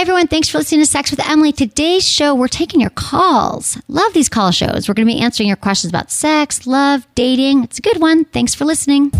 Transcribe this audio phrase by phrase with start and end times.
[0.00, 1.52] Everyone, thanks for listening to Sex with Emily.
[1.52, 3.76] Today's show, we're taking your calls.
[3.86, 4.88] Love these call shows.
[4.88, 7.64] We're going to be answering your questions about sex, love, dating.
[7.64, 8.24] It's a good one.
[8.24, 9.10] Thanks for listening.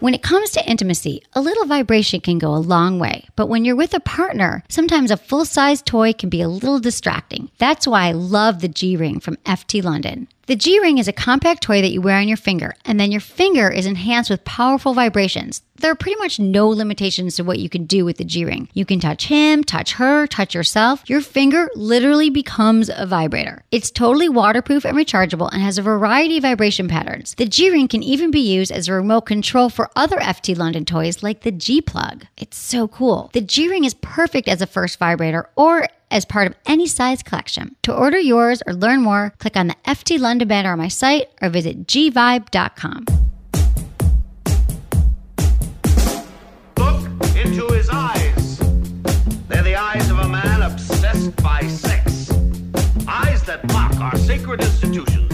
[0.00, 3.28] When it comes to intimacy, a little vibration can go a long way.
[3.36, 6.80] But when you're with a partner, sometimes a full size toy can be a little
[6.80, 7.52] distracting.
[7.58, 10.26] That's why I love the G Ring from FT London.
[10.46, 13.10] The G Ring is a compact toy that you wear on your finger, and then
[13.10, 15.62] your finger is enhanced with powerful vibrations.
[15.76, 18.68] There are pretty much no limitations to what you can do with the G Ring.
[18.74, 21.02] You can touch him, touch her, touch yourself.
[21.08, 23.64] Your finger literally becomes a vibrator.
[23.72, 27.34] It's totally waterproof and rechargeable and has a variety of vibration patterns.
[27.36, 30.84] The G Ring can even be used as a remote control for other FT London
[30.84, 32.26] toys like the G Plug.
[32.36, 33.30] It's so cool.
[33.32, 37.22] The G Ring is perfect as a first vibrator or as part of any size
[37.22, 37.74] collection.
[37.82, 41.28] To order yours or learn more, click on the FT London banner on my site
[41.42, 43.04] or visit gvibe.com.
[46.78, 48.58] Look into his eyes.
[49.48, 52.30] They're the eyes of a man obsessed by sex.
[53.08, 55.33] Eyes that mock our sacred institutions.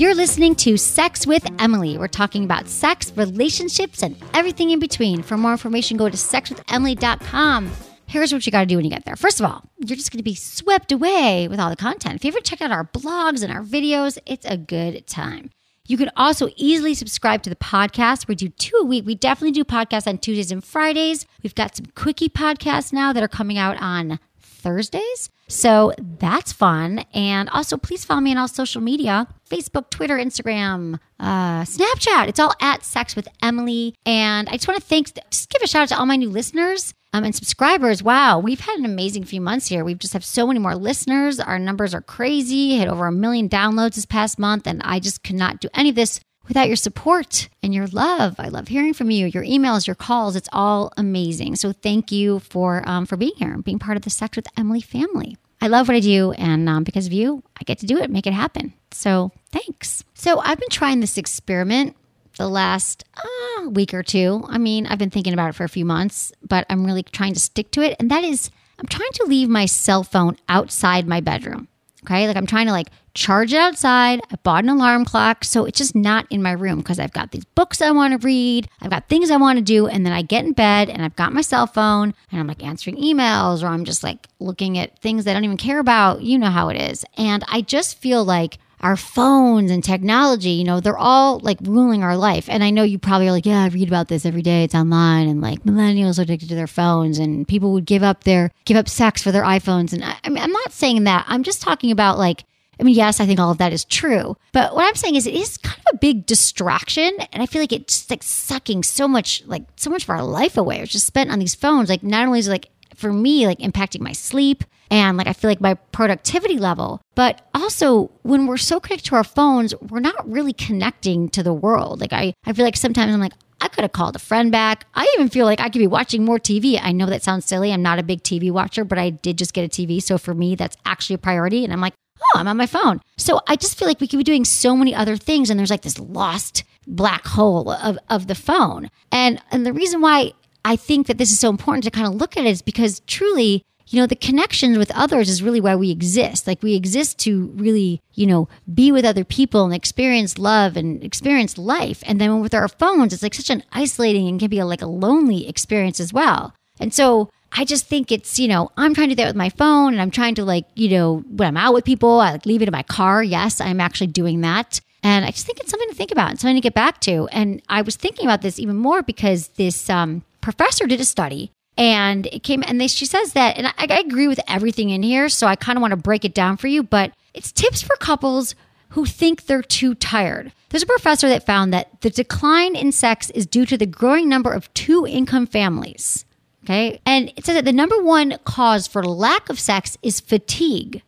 [0.00, 1.98] You're listening to Sex with Emily.
[1.98, 5.22] We're talking about sex, relationships, and everything in between.
[5.22, 7.70] For more information, go to sexwithemily.com.
[8.06, 9.14] Here's what you got to do when you get there.
[9.14, 12.14] First of all, you're just going to be swept away with all the content.
[12.14, 15.50] If you ever check out our blogs and our videos, it's a good time.
[15.86, 18.26] You can also easily subscribe to the podcast.
[18.26, 19.04] We do two a week.
[19.04, 21.26] We definitely do podcasts on Tuesdays and Fridays.
[21.42, 24.18] We've got some quickie podcasts now that are coming out on
[24.60, 25.30] Thursdays.
[25.48, 27.04] So that's fun.
[27.12, 32.28] And also, please follow me on all social media Facebook, Twitter, Instagram, uh, Snapchat.
[32.28, 33.94] It's all at Sex with Emily.
[34.06, 36.30] And I just want to thank, just give a shout out to all my new
[36.30, 36.94] listeners.
[37.12, 38.04] Um, and subscribers.
[38.04, 39.84] Wow, we've had an amazing few months here.
[39.84, 41.40] We've just have so many more listeners.
[41.40, 42.76] Our numbers are crazy.
[42.76, 45.88] Hit over a million downloads this past month, and I just could not do any
[45.88, 48.34] of this without your support and your love.
[48.40, 50.34] I love hearing from you, your emails, your calls.
[50.34, 51.54] It's all amazing.
[51.54, 54.48] So thank you for um, for being here and being part of the Sex with
[54.58, 55.36] Emily family.
[55.60, 58.10] I love what I do, and um, because of you, I get to do it,
[58.10, 58.72] make it happen.
[58.90, 60.02] So thanks.
[60.14, 61.96] So I've been trying this experiment
[62.36, 64.44] the last uh, week or two.
[64.48, 67.34] I mean, I've been thinking about it for a few months, but I'm really trying
[67.34, 67.94] to stick to it.
[68.00, 71.68] And that is, I'm trying to leave my cell phone outside my bedroom.
[72.04, 72.26] Okay.
[72.26, 74.20] Like I'm trying to like charge it outside.
[74.30, 75.44] I bought an alarm clock.
[75.44, 78.26] So it's just not in my room because I've got these books I want to
[78.26, 78.68] read.
[78.80, 79.86] I've got things I want to do.
[79.86, 82.64] And then I get in bed and I've got my cell phone and I'm like
[82.64, 86.22] answering emails or I'm just like looking at things I don't even care about.
[86.22, 87.04] You know how it is.
[87.16, 92.02] And I just feel like our phones and technology, you know, they're all like ruling
[92.02, 92.48] our life.
[92.48, 94.64] And I know you probably are like, yeah, I read about this every day.
[94.64, 98.24] It's online and like millennials are addicted to their phones and people would give up
[98.24, 99.92] their give up sex for their iPhones.
[99.92, 101.24] And I, I mean, I'm not saying that.
[101.28, 102.44] I'm just talking about like
[102.80, 104.36] I mean, yes, I think all of that is true.
[104.52, 107.12] But what I'm saying is it is kind of a big distraction.
[107.32, 110.56] And I feel like it's like sucking so much, like so much of our life
[110.56, 110.80] away.
[110.80, 111.90] It's just spent on these phones.
[111.90, 115.32] Like not only is it like for me, like impacting my sleep and like I
[115.34, 120.00] feel like my productivity level, but also when we're so connected to our phones, we're
[120.00, 122.00] not really connecting to the world.
[122.00, 124.86] Like I, I feel like sometimes I'm like, I could have called a friend back.
[124.94, 126.80] I even feel like I could be watching more TV.
[126.82, 127.72] I know that sounds silly.
[127.72, 130.02] I'm not a big TV watcher, but I did just get a TV.
[130.02, 131.62] So for me, that's actually a priority.
[131.64, 131.92] And I'm like,
[132.22, 133.00] oh, I'm on my phone.
[133.16, 135.50] So I just feel like we could be doing so many other things.
[135.50, 138.90] And there's like this lost black hole of, of the phone.
[139.12, 140.32] And, and the reason why
[140.64, 143.00] I think that this is so important to kind of look at it is because
[143.06, 146.46] truly, you know, the connections with others is really why we exist.
[146.46, 151.02] Like we exist to really, you know, be with other people and experience love and
[151.02, 152.02] experience life.
[152.06, 154.82] And then with our phones, it's like such an isolating and can be a, like
[154.82, 156.54] a lonely experience as well.
[156.80, 159.50] And so I just think it's, you know, I'm trying to do that with my
[159.50, 162.46] phone and I'm trying to like, you know, when I'm out with people, I like
[162.46, 163.22] leave it in my car.
[163.22, 164.80] Yes, I'm actually doing that.
[165.02, 167.28] And I just think it's something to think about and something to get back to.
[167.32, 171.52] And I was thinking about this even more because this um, professor did a study
[171.76, 175.02] and it came and they, she says that, and I, I agree with everything in
[175.02, 175.28] here.
[175.28, 177.96] So I kind of want to break it down for you, but it's tips for
[177.96, 178.54] couples
[178.90, 180.52] who think they're too tired.
[180.68, 184.28] There's a professor that found that the decline in sex is due to the growing
[184.28, 186.24] number of two income families.
[186.64, 187.00] Okay.
[187.06, 191.02] And it says that the number one cause for lack of sex is fatigue.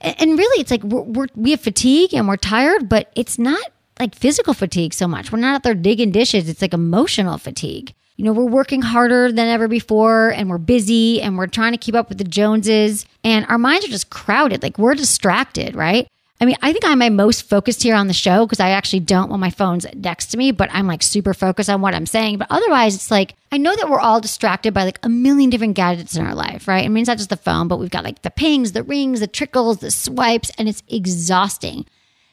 [0.00, 3.62] And really, it's like we're, we're, we have fatigue and we're tired, but it's not
[4.00, 5.30] like physical fatigue so much.
[5.30, 6.48] We're not out there digging dishes.
[6.48, 7.94] It's like emotional fatigue.
[8.16, 11.78] you know, we're working harder than ever before and we're busy and we're trying to
[11.78, 14.62] keep up with the Joneses and our minds are just crowded.
[14.62, 16.06] Like we're distracted, right?
[16.44, 19.00] I mean, I think I'm my most focused here on the show because I actually
[19.00, 22.04] don't want my phone's next to me, but I'm like super focused on what I'm
[22.04, 22.36] saying.
[22.36, 25.72] But otherwise, it's like I know that we're all distracted by like a million different
[25.72, 26.84] gadgets in our life, right?
[26.84, 29.20] I mean, it's not just the phone, but we've got like the pings, the rings,
[29.20, 31.86] the trickles, the swipes, and it's exhausting.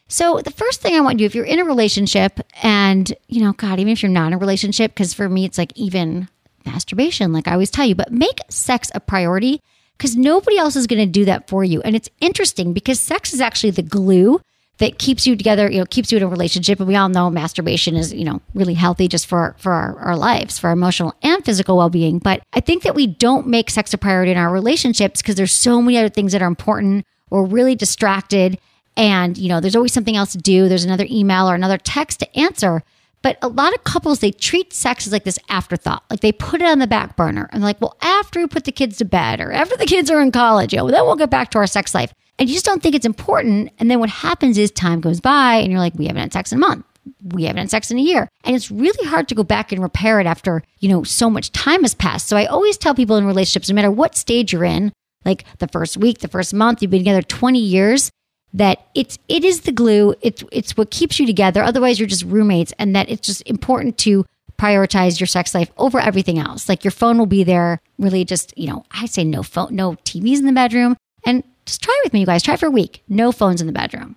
[0.10, 3.54] So the first thing I want you, if you're in a relationship and, you know,
[3.54, 6.28] God, even if you're not in a relationship, because for me, it's like even
[6.66, 9.62] masturbation, like I always tell you, but make sex a priority
[9.98, 11.82] because nobody else is going to do that for you.
[11.82, 14.42] And it's interesting because sex is actually the glue
[14.80, 16.80] that keeps you together, you know, keeps you in a relationship.
[16.80, 20.18] And we all know masturbation is, you know, really healthy just for, for our, our
[20.18, 22.18] lives, for our emotional and physical well being.
[22.18, 25.54] But I think that we don't make sex a priority in our relationships because there's
[25.54, 27.06] so many other things that are important.
[27.30, 28.58] We're really distracted
[28.98, 32.20] and you know there's always something else to do there's another email or another text
[32.20, 32.84] to answer
[33.22, 36.04] but a lot of couples they treat sex as like this afterthought.
[36.10, 37.50] Like they put it on the back burner.
[37.52, 40.22] And like well after we put the kids to bed or after the kids are
[40.22, 42.14] in college know then we'll get back to our sex life.
[42.40, 43.72] And you just don't think it's important.
[43.78, 46.52] And then what happens is time goes by and you're like we haven't had sex
[46.52, 46.86] in a month.
[47.24, 48.28] We haven't had sex in a year.
[48.44, 51.52] And it's really hard to go back and repair it after, you know, so much
[51.52, 52.28] time has passed.
[52.28, 54.92] So I always tell people in relationships, no matter what stage you're in,
[55.26, 58.12] like the first week, the first month, you've been together 20 years,
[58.54, 60.16] that it's it is the glue.
[60.22, 61.64] It's it's what keeps you together.
[61.64, 64.26] Otherwise you're just roommates and that it's just important to
[64.58, 66.70] prioritize your sex life over everything else.
[66.70, 69.94] Like your phone will be there really just you know i say no phone no
[69.94, 70.98] tvs in the bedroom.
[71.26, 72.44] And just try with me you guys.
[72.44, 73.04] Try for a week.
[73.08, 74.16] No phones in the bedroom.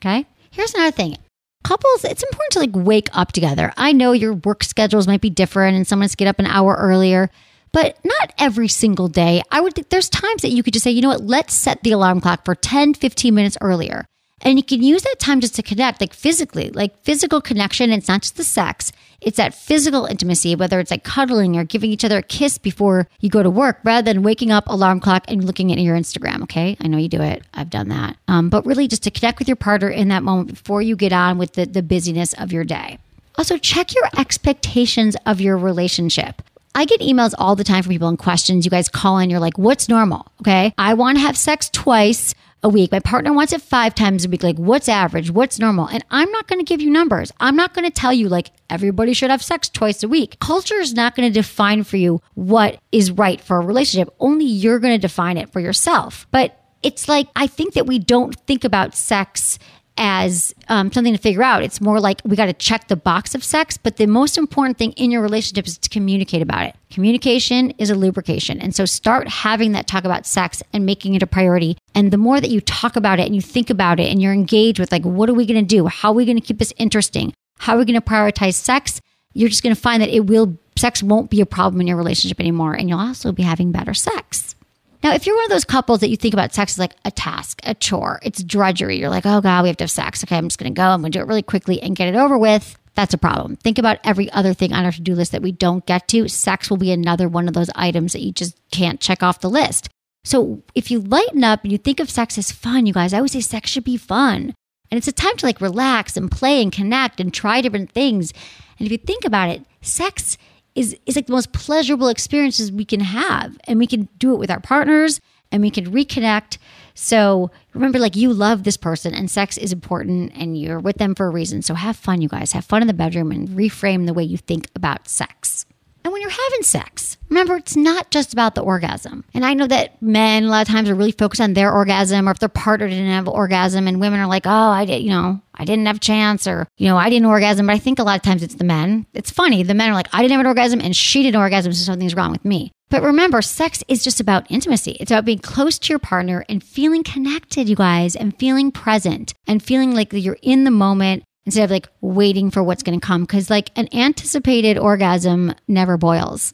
[0.00, 0.26] Okay?
[0.50, 1.16] Here's another thing.
[1.64, 3.72] Couples it's important to like wake up together.
[3.76, 7.30] I know your work schedules might be different and someone's get up an hour earlier
[7.76, 9.42] but not every single day.
[9.50, 11.82] I would think there's times that you could just say, you know what, let's set
[11.82, 14.06] the alarm clock for 10, 15 minutes earlier.
[14.40, 17.92] And you can use that time just to connect, like physically, like physical connection.
[17.92, 21.90] It's not just the sex, it's that physical intimacy, whether it's like cuddling or giving
[21.90, 25.24] each other a kiss before you go to work rather than waking up, alarm clock,
[25.28, 26.44] and looking at your Instagram.
[26.44, 26.78] Okay.
[26.80, 27.42] I know you do it.
[27.52, 28.16] I've done that.
[28.26, 31.12] Um, but really just to connect with your partner in that moment before you get
[31.12, 32.98] on with the, the busyness of your day.
[33.36, 36.40] Also, check your expectations of your relationship.
[36.76, 38.66] I get emails all the time from people and questions.
[38.66, 40.30] You guys call in, you're like, what's normal?
[40.42, 40.74] Okay.
[40.76, 42.92] I want to have sex twice a week.
[42.92, 44.42] My partner wants it five times a week.
[44.42, 45.30] Like, what's average?
[45.30, 45.86] What's normal?
[45.88, 47.32] And I'm not going to give you numbers.
[47.40, 50.38] I'm not going to tell you, like, everybody should have sex twice a week.
[50.38, 54.14] Culture is not going to define for you what is right for a relationship.
[54.20, 56.26] Only you're going to define it for yourself.
[56.30, 59.58] But it's like, I think that we don't think about sex
[59.98, 61.62] as um, something to figure out.
[61.62, 64.78] It's more like we got to check the box of sex, but the most important
[64.78, 66.76] thing in your relationship is to communicate about it.
[66.90, 68.60] Communication is a lubrication.
[68.60, 71.76] And so start having that talk about sex and making it a priority.
[71.94, 74.32] And the more that you talk about it and you think about it and you're
[74.32, 75.86] engaged with, like, what are we going to do?
[75.86, 77.32] How are we going to keep this interesting?
[77.58, 79.00] How are we going to prioritize sex?
[79.32, 81.96] You're just going to find that it will, sex won't be a problem in your
[81.96, 82.74] relationship anymore.
[82.74, 84.55] And you'll also be having better sex.
[85.02, 87.10] Now, if you're one of those couples that you think about sex as like a
[87.10, 90.24] task, a chore, it's drudgery, you're like, oh God, we have to have sex.
[90.24, 90.84] Okay, I'm just going to go.
[90.84, 92.76] I'm going to do it really quickly and get it over with.
[92.94, 93.56] That's a problem.
[93.56, 96.28] Think about every other thing on our to do list that we don't get to.
[96.28, 99.50] Sex will be another one of those items that you just can't check off the
[99.50, 99.90] list.
[100.24, 103.18] So if you lighten up and you think of sex as fun, you guys, I
[103.18, 104.54] always say sex should be fun.
[104.90, 108.32] And it's a time to like relax and play and connect and try different things.
[108.78, 110.38] And if you think about it, sex
[110.76, 113.58] is is like the most pleasurable experiences we can have.
[113.64, 115.20] And we can do it with our partners
[115.50, 116.58] and we can reconnect.
[116.94, 121.14] So remember like you love this person and sex is important and you're with them
[121.14, 121.62] for a reason.
[121.62, 122.52] So have fun you guys.
[122.52, 125.66] Have fun in the bedroom and reframe the way you think about sex
[126.06, 129.24] and when you're having sex, remember, it's not just about the orgasm.
[129.34, 132.28] And I know that men a lot of times are really focused on their orgasm
[132.28, 135.02] or if their partner didn't have an orgasm, and women are like, oh, I did,
[135.02, 137.66] you know, I didn't have a chance or, you know, I didn't orgasm.
[137.66, 139.04] But I think a lot of times it's the men.
[139.14, 139.64] It's funny.
[139.64, 142.14] The men are like, I didn't have an orgasm and she didn't orgasm, so something's
[142.14, 142.70] wrong with me.
[142.88, 144.92] But remember, sex is just about intimacy.
[145.00, 149.34] It's about being close to your partner and feeling connected, you guys, and feeling present
[149.48, 153.06] and feeling like you're in the moment instead of like waiting for what's going to
[153.06, 153.24] come.
[153.24, 156.52] Cause like an anticipated orgasm never boils.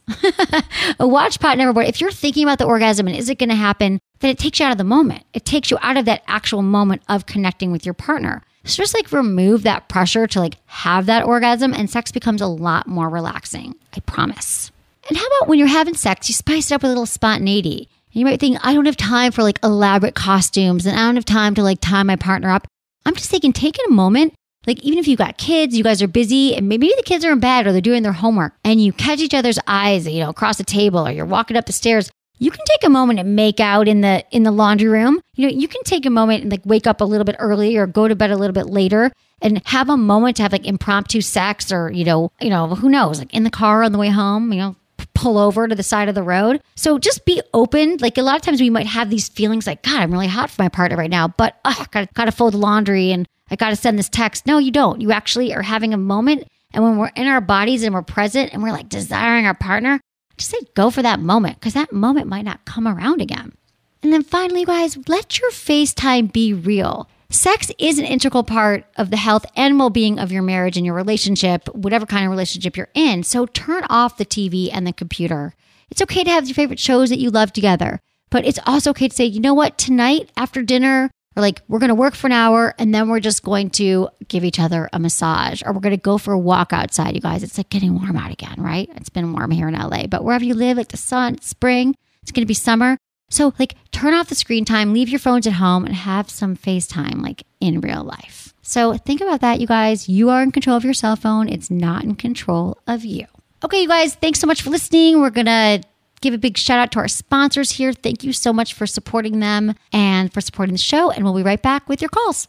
[0.99, 1.89] a watch pot never boils.
[1.89, 4.59] If you're thinking about the orgasm and is it going to happen, then it takes
[4.59, 5.25] you out of the moment.
[5.33, 8.43] It takes you out of that actual moment of connecting with your partner.
[8.65, 12.47] So just like remove that pressure to like have that orgasm and sex becomes a
[12.47, 13.75] lot more relaxing.
[13.95, 14.71] I promise.
[15.09, 17.89] And how about when you're having sex, you spice it up with a little spontaneity.
[18.13, 21.15] And you might think, I don't have time for like elaborate costumes and I don't
[21.15, 22.67] have time to like tie my partner up.
[23.05, 24.33] I'm just thinking, taking a moment
[24.65, 27.31] like, even if you got kids, you guys are busy, and maybe the kids are
[27.31, 30.29] in bed or they're doing their homework, and you catch each other's eyes, you know,
[30.29, 32.09] across the table, or you're walking up the stairs.
[32.39, 35.21] you can take a moment and make out in the in the laundry room.
[35.35, 37.77] You know, you can take a moment and like wake up a little bit early
[37.77, 40.65] or go to bed a little bit later and have a moment to have like
[40.65, 43.97] impromptu sex or, you know, you know, who knows, like in the car on the
[43.97, 44.75] way home, you know,
[45.13, 46.61] pull over to the side of the road.
[46.75, 47.97] So just be open.
[47.99, 50.49] Like a lot of times we might have these feelings like, God, I'm really hot
[50.49, 53.75] for my partner right now, but oh, gotta, gotta fold the laundry and I gotta
[53.75, 54.47] send this text.
[54.47, 54.99] No, you don't.
[54.99, 56.47] You actually are having a moment.
[56.73, 60.01] And when we're in our bodies and we're present and we're like desiring our partner,
[60.37, 63.53] just say go for that moment because that moment might not come around again.
[64.01, 67.07] And then finally, guys, let your FaceTime be real.
[67.29, 70.85] Sex is an integral part of the health and well being of your marriage and
[70.85, 73.21] your relationship, whatever kind of relationship you're in.
[73.21, 75.53] So turn off the TV and the computer.
[75.91, 77.99] It's okay to have your favorite shows that you love together,
[78.31, 81.79] but it's also okay to say, you know what, tonight after dinner, or like we're
[81.79, 84.89] going to work for an hour and then we're just going to give each other
[84.93, 87.43] a massage or we're going to go for a walk outside you guys.
[87.43, 88.89] It's like getting warm out again right?
[88.95, 91.95] It's been warm here in la but wherever you live like the sun it's spring
[92.21, 92.97] it's going to be summer.
[93.29, 96.55] So like turn off the screen time leave your phones at home and have some
[96.55, 98.53] facetime like in real life.
[98.61, 100.07] So think about that you guys.
[100.07, 101.49] You are in control of your cell phone.
[101.49, 103.25] It's not in control of you.
[103.63, 105.19] Okay you guys thanks so much for listening.
[105.19, 105.83] We're going to
[106.23, 107.93] give a big shout out to our sponsors here.
[107.93, 111.11] Thank you so much for supporting them and for supporting the show.
[111.11, 112.47] And we'll be right back with your calls.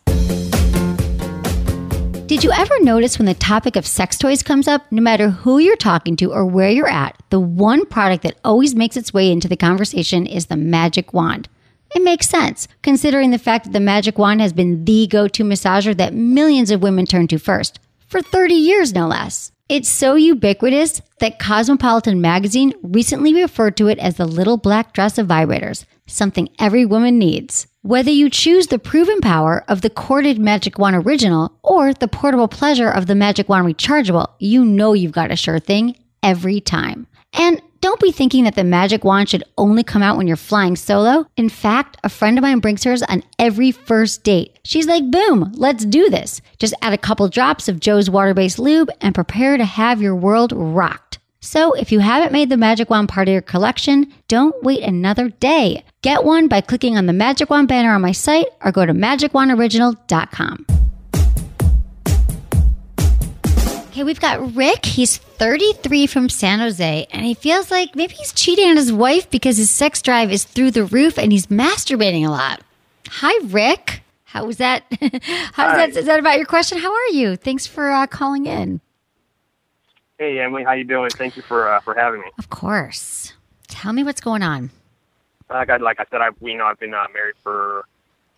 [2.26, 5.58] Did you ever notice when the topic of sex toys comes up, no matter who
[5.58, 9.30] you're talking to or where you're at, the one product that always makes its way
[9.30, 11.48] into the conversation is the magic wand?
[11.94, 15.44] It makes sense, considering the fact that the magic wand has been the go to
[15.44, 19.52] massager that millions of women turn to first, for 30 years no less.
[19.66, 25.16] It's so ubiquitous that Cosmopolitan magazine recently referred to it as the little black dress
[25.16, 27.66] of vibrators, something every woman needs.
[27.80, 32.46] Whether you choose the proven power of the corded Magic Wand Original or the portable
[32.46, 37.06] pleasure of the Magic Wand Rechargeable, you know you've got a sure thing every time.
[37.32, 40.74] And don't be thinking that the magic wand should only come out when you're flying
[40.74, 41.26] solo.
[41.36, 44.58] In fact, a friend of mine brings hers on every first date.
[44.64, 46.40] She's like, boom, let's do this.
[46.58, 50.16] Just add a couple drops of Joe's water based lube and prepare to have your
[50.16, 51.18] world rocked.
[51.40, 55.28] So if you haven't made the Magic Wand part of your collection, don't wait another
[55.28, 55.84] day.
[56.00, 58.94] Get one by clicking on the Magic Wand banner on my site or go to
[58.94, 60.83] magicwandoriginal.com.
[63.94, 64.86] Okay, we've got Rick.
[64.86, 69.30] He's 33 from San Jose, and he feels like maybe he's cheating on his wife
[69.30, 72.60] because his sex drive is through the roof and he's masturbating a lot.
[73.08, 74.02] Hi, Rick.
[74.24, 74.82] How was that?
[75.52, 75.96] How is that?
[75.96, 76.78] Is that about your question?
[76.78, 77.36] How are you?
[77.36, 78.80] Thanks for uh, calling in.
[80.18, 81.10] Hey Emily, how you doing?
[81.10, 82.26] Thank you for uh, for having me.
[82.36, 83.32] Of course.
[83.68, 84.70] Tell me what's going on.
[85.48, 87.84] Like I like I said, I've you know I've been uh, married for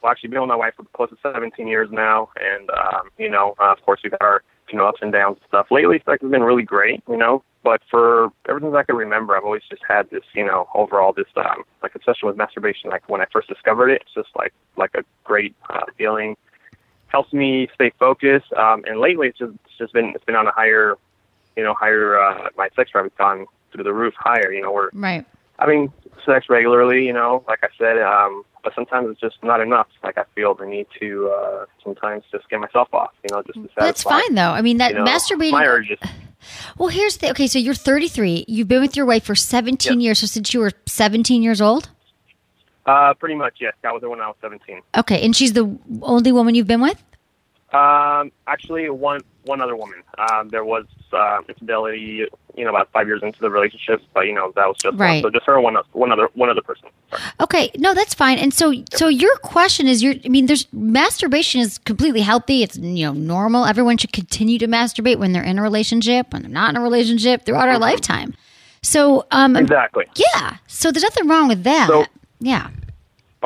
[0.02, 3.30] well actually been with my wife for close to 17 years now, and um, you
[3.30, 5.66] know uh, of course we've had our you know ups and downs and stuff.
[5.70, 7.42] Lately, sex has been really great, you know.
[7.62, 11.12] But for ever since I can remember, I've always just had this you know overall
[11.12, 12.90] this um, like obsession with masturbation.
[12.90, 16.36] Like when I first discovered it, it's just like like a great uh, feeling.
[17.08, 20.46] Helps me stay focused, um, and lately it's just it's just been it's been on
[20.46, 20.96] a higher
[21.56, 24.70] you know, higher, uh, my sex drive has gone through the roof higher, you know,
[24.70, 25.24] we're Right.
[25.58, 25.92] having
[26.24, 29.86] sex regularly, you know, like I said, um, but sometimes it's just not enough.
[30.02, 33.54] Like I feel the need to, uh, sometimes just get myself off, you know, just
[33.54, 33.84] to satisfy.
[33.84, 34.50] That's fine though.
[34.50, 35.52] I mean, that you know, masturbating.
[35.52, 35.98] My urges.
[36.78, 37.48] Well, here's the okay.
[37.48, 38.44] So you're 33.
[38.46, 40.04] You've been with your wife for 17 Yep.
[40.04, 40.20] years.
[40.20, 41.90] So since you were 17 years old.
[42.84, 43.72] Uh, pretty much, yes.
[43.82, 44.80] Got with her when I was 17.
[44.96, 47.02] Okay, and she's the only woman you've been with.
[47.72, 50.02] Um, actually, one one other woman.
[50.18, 54.32] Um, there was uh, infidelity, you know, about five years into the relationship, but you
[54.32, 55.22] know that was just Right.
[55.22, 55.32] one.
[55.32, 56.88] So just her, one one other one other person.
[57.10, 57.22] Sorry.
[57.40, 58.38] Okay, no, that's fine.
[58.38, 62.62] And so, so your question is, your I mean, there's masturbation is completely healthy.
[62.62, 63.64] It's you know normal.
[63.66, 66.82] Everyone should continue to masturbate when they're in a relationship, when they're not in a
[66.82, 68.34] relationship, throughout our lifetime.
[68.82, 70.04] So, um, Exactly.
[70.14, 70.58] yeah.
[70.68, 71.88] So there's nothing wrong with that.
[71.88, 72.06] So-
[72.38, 72.68] yeah.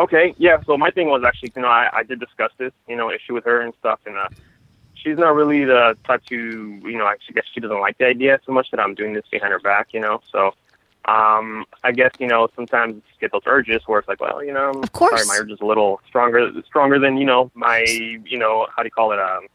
[0.01, 0.63] Okay, yeah.
[0.65, 3.35] So my thing was actually, you know, I, I did discuss this, you know, issue
[3.35, 4.29] with her and stuff, and uh,
[4.95, 8.41] she's not really the type to, you know, I guess she doesn't like the idea
[8.47, 10.23] so much that I'm doing this behind her back, you know.
[10.33, 10.55] So,
[11.05, 14.53] um, I guess you know sometimes you get those urges where it's like, well, you
[14.55, 15.23] know, Of course.
[15.23, 18.83] sorry, my urge is a little stronger, stronger than you know my, you know, how
[18.83, 19.47] do you call it, um,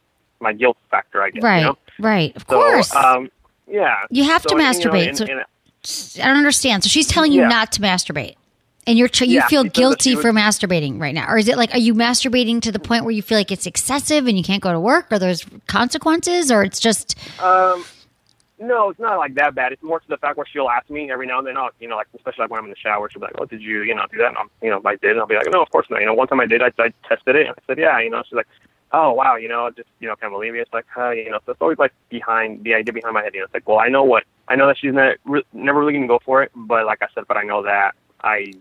[0.42, 1.42] my guilt factor, I guess.
[1.42, 1.60] Right.
[1.60, 1.78] You know?
[2.00, 2.36] Right.
[2.36, 2.94] Of So, course.
[2.96, 3.32] um,
[3.68, 3.96] yeah.
[4.12, 6.84] You have to So, you know, masturbate, and- so- and- I don't understand.
[6.84, 7.48] So she's telling you Yeah.
[7.48, 8.36] not to masturbate.
[8.88, 11.48] And you're you Yeah, feel she says that guilty for masturbating right now, or is
[11.48, 14.38] it like are you masturbating to the point where you feel like it's excessive and
[14.38, 17.84] you can't go to work, or there's consequences, or it's just Um,
[18.60, 19.74] no, it's not like that bad.
[19.74, 21.88] It's more to the fact where she'll ask me every now and then, oh, you
[21.88, 23.82] know, like especially like when I'm in the shower, she'll be like, oh, did you,
[23.82, 24.30] you know, do that?
[24.30, 26.00] And I'm, you know, if I did, and I'll be like, no, of course not.
[26.00, 28.10] You know, one time I did, I, I tested it, and I said, yeah, you
[28.10, 28.48] know, she's like,
[28.94, 30.60] oh, wow, you know, just, you know, can't believe it.
[30.60, 33.34] It's like, huh, you know, so it's always like behind the idea behind my head.
[33.34, 35.80] You know, it's like, well, I know what, I know that she's not, re- never
[35.80, 38.54] really gonna go for it, but like I said, but I know that I.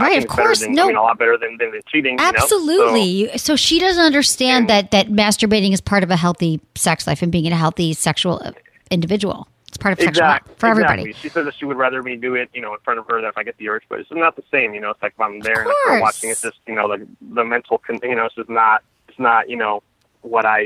[0.00, 0.84] Right, of course, Than, no.
[0.84, 2.12] I mean, a lot better than, than the cheating.
[2.18, 2.30] you know?
[2.32, 3.38] So- Absolutely.
[3.38, 7.22] So, she doesn't understand And- that that masturbating is part of a healthy sex life
[7.22, 8.52] and being a healthy sexual uh,
[8.90, 9.46] individual.
[9.68, 10.48] It's part of sexual Exactly.
[10.50, 11.02] health for everybody.
[11.02, 11.20] Exactly.
[11.28, 13.20] She says that she would rather me do it, you know, in front of her
[13.20, 14.90] than if I get the urge, but it's not the same, you know.
[14.90, 15.70] It's like if I'm there and.
[15.88, 18.82] I'm watching, it's just, you know, the the mental, con- you know, it's just not,
[19.08, 19.82] it's not, you know,
[20.22, 20.60] what I,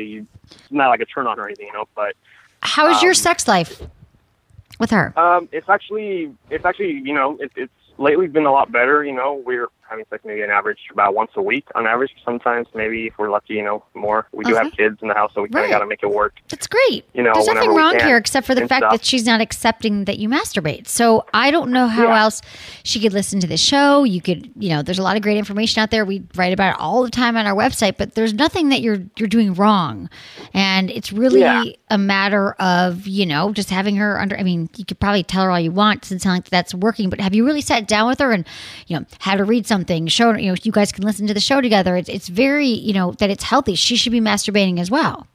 [0.44, 1.86] it's not like a turn on or anything, you know.
[1.94, 2.14] But
[2.62, 3.82] How is your Um, sex life
[4.80, 5.12] with her?
[5.18, 9.04] um, it's actually, it's actually, you know, it, it's lately been a lot better.
[9.04, 12.10] You know, we're having sex maybe an average about once a week on average.
[12.24, 14.26] Sometimes maybe if we're lucky, you know, more.
[14.32, 14.58] We do Okay.
[14.58, 14.76] have uh-huh.
[14.76, 15.64] kids in the house, so we kind Right.
[15.66, 16.34] of got to make it work.
[16.48, 17.04] That's great.
[17.14, 18.92] you know, There's nothing wrong here except for the fact stuff.
[18.92, 20.88] that she's not accepting that you masturbate.
[20.88, 22.22] So I don't know how Yeah.
[22.22, 22.42] else
[22.82, 24.04] she could listen to the show.
[24.04, 26.04] You could, you know, there's a lot of great information out there.
[26.04, 28.98] We write about it all the time on our website, but there's nothing that you're
[29.16, 30.08] you're doing wrong.
[30.52, 31.64] And it's really Yeah.
[31.90, 35.44] a matter of, you know, just having her under I mean, you could probably tell
[35.44, 36.04] her all you want.
[36.04, 38.46] Sound like that's working, but have you really sat down with her and,
[38.86, 39.73] you know, had her read something,
[40.08, 41.96] show you know, you guys can listen to the show together.
[41.96, 43.74] It's it's very, you know, that it's healthy.
[43.74, 45.26] She should be masturbating as well.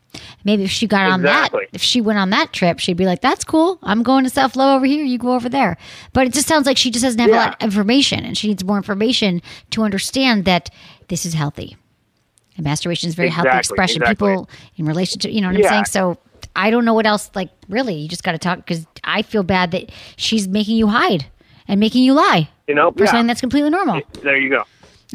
[0.43, 3.21] Maybe if she got on that, if she went on that trip, she'd be like,
[3.21, 3.77] "That's cool.
[3.83, 5.03] I'm going to South Low over here.
[5.03, 5.77] You go over there."
[6.13, 8.47] But it just sounds like she just doesn't have a lot of information, and she
[8.47, 9.41] needs more information
[9.71, 10.69] to understand that
[11.09, 11.77] this is healthy.
[12.57, 14.01] And masturbation is very healthy expression.
[14.01, 14.29] exactly.
[14.29, 15.85] People in relationship, you know what I'm saying?
[15.85, 16.17] So
[16.55, 17.29] I don't know what else.
[17.35, 20.87] Like, really, you just got to talk because I feel bad that she's making you
[20.87, 21.27] hide
[21.67, 23.09] and making you lie You know, for yeah.
[23.09, 23.99] something that's completely normal.
[24.21, 24.63] there you go.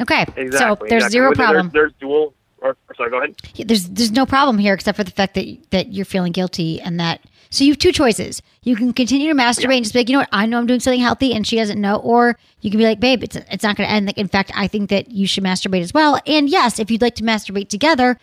[0.01, 0.49] Okay, Exactly.
[0.57, 1.09] so there's exactly.
[1.09, 1.69] zero problem.
[1.73, 2.33] There's, there's dual.
[2.59, 3.35] Or, or sorry, go ahead.
[3.55, 6.81] Yeah, there's there's no problem here except for the fact that that you're feeling guilty
[6.81, 8.41] and that so you have two choices.
[8.63, 10.67] You can continue to masturbate and just be like, you know what, I know I'm
[10.67, 13.63] doing something healthy and she doesn't know, or you can be like, babe, it's it's
[13.63, 14.05] not going to end.
[14.05, 16.19] Like, in fact, I think that you should masturbate as well.
[16.27, 18.19] And yes, if you'd like to masturbate together,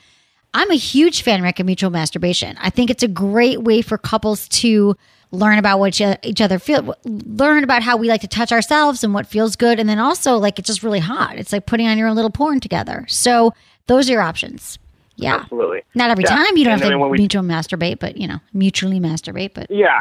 [0.53, 2.59] I'm a huge fan of mutual masturbation.
[2.61, 4.95] I think it's a great way for couples to
[5.33, 9.03] learn about what each- each other feel, learn about how we like to touch ourselves
[9.03, 11.37] and what feels good, and then also like it's just really hot.
[11.37, 13.05] It's like putting on your own little porn together.
[13.09, 13.53] So
[13.87, 14.79] those are your options.
[15.17, 15.37] Yeah.
[15.37, 15.83] Absolutely.
[15.95, 16.37] Not every Yeah.
[16.37, 19.51] time you don't And have to we- mutual masturbate, but you know, mutually masturbate.
[19.55, 20.01] But Yeah,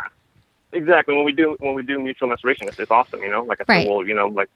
[0.73, 1.15] exactly.
[1.15, 3.21] When we do when we do mutual masturbation, it's, it's awesome.
[3.21, 3.81] You know, like I Right.
[3.85, 4.49] said, we'll you know like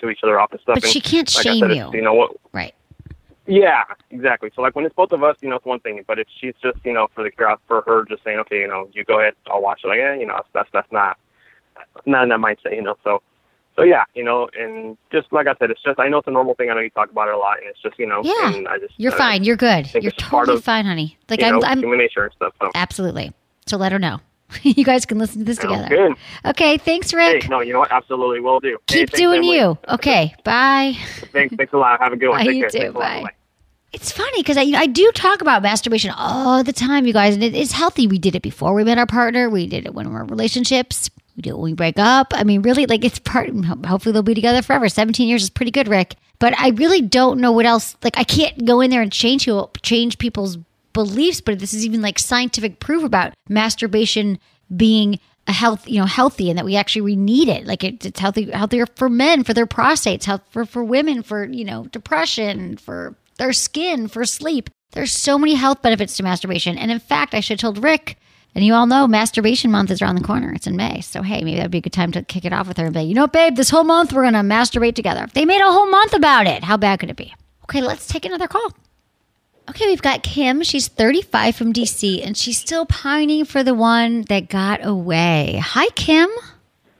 [0.00, 0.74] do each other off and stuff.
[0.76, 1.90] But and she can't like shame said, you.
[1.92, 2.32] You know what?
[2.52, 2.74] right,
[3.46, 4.50] Yeah, exactly.
[4.54, 6.02] So like when it's both of us, you know, it's one thing.
[6.06, 8.68] But if she's just you know for the crowd for her just saying, okay, you
[8.68, 9.88] know, you go ahead, I'll watch it.
[9.88, 11.18] Like, yeah, you know, that's that's not
[12.06, 12.74] not in that mindset.
[12.74, 13.22] You know, so.
[13.76, 16.30] So yeah, you know, and just like I said, it's just I know it's a
[16.30, 16.70] normal thing.
[16.70, 18.54] I know you talk about it a lot, and it's just you know, Yeah.
[18.54, 19.42] and I just you're uh, fine.
[19.42, 19.92] You're good.
[19.94, 21.18] You're totally of, fine, honey.
[21.28, 22.54] Like I'm, know, I'm human nature and stuff.
[22.60, 23.32] So absolutely.
[23.66, 24.20] So let her know.
[24.62, 26.08] you guys can listen to this Sounds together.
[26.08, 26.16] good.
[26.50, 27.48] Okay, thanks, Hey, Rick.
[27.48, 27.92] no, you know what?
[27.92, 28.78] Absolutely, will do.
[28.88, 29.78] Hey, Keep thanks, doing you.
[29.88, 30.96] Okay, bye.
[31.32, 32.00] Thanks, thanks a lot.
[32.00, 32.38] Have a good one.
[32.44, 32.92] Bye, you too.
[32.92, 33.22] Bye.
[33.22, 33.30] Bye.
[33.92, 37.12] It's funny because I, you know, I do talk about masturbation all the time, you
[37.12, 38.08] guys, and it is healthy.
[38.08, 39.48] We did it before we met our partner.
[39.48, 41.10] We did it when we're in relationships.
[41.36, 42.32] We do it when we break up.
[42.34, 43.50] I mean, really, like it's part.
[43.86, 44.88] Hopefully, they'll be together forever.
[44.88, 46.16] Seventeen years is pretty good, Rick.
[46.40, 47.96] But I really don't know what else.
[48.02, 50.58] Like, I can't go in there and change you, change people's
[50.94, 51.42] beliefs.
[51.42, 54.38] But this is even like scientific proof about masturbation
[54.74, 57.66] being a health, you know, healthy, and that we actually we need it.
[57.66, 61.44] Like it, it's healthy, healthier for men, for their prostates, health for for women, for
[61.44, 64.70] you know, depression, for their skin, for sleep.
[64.92, 68.16] There's so many health benefits to masturbation, and in fact, I should have told Rick.
[68.54, 70.52] And you all know Masturbation Month is around the corner.
[70.52, 71.00] It's in May.
[71.00, 72.94] So, hey, maybe that'd be a good time to kick it off with her and
[72.94, 75.26] be you know, babe, this whole month we're going to masturbate together.
[75.34, 76.62] They made a whole month about it.
[76.62, 77.34] How bad could it be?
[77.64, 78.72] Okay, let's take another call.
[79.66, 80.62] Okay, we've got Kim.
[80.62, 85.58] She's 35 from DC, and she's still pining for the one that got away.
[85.62, 86.28] Hi, Kim.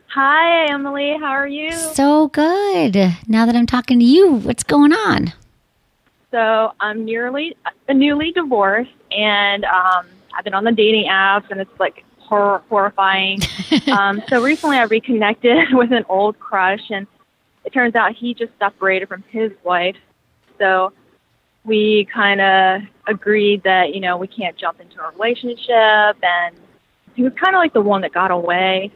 [0.09, 1.15] Hi, Emily.
[1.21, 1.73] How are you?
[1.73, 2.97] So good.
[3.29, 5.35] Now that I'm talking to you, what's going on?
[6.31, 7.55] So I'm nearly
[7.89, 13.41] newly divorced, and um, I've been on the dating apps, and it's like hor- horrifying.
[13.93, 17.07] um, so recently, I reconnected with an old crush, and
[17.67, 19.97] it turns out he just separated from his wife.
[20.59, 20.93] So
[21.65, 26.57] we kind of agreed that you know we can't jump into a relationship, and
[27.15, 28.91] he was kind of like the one that got away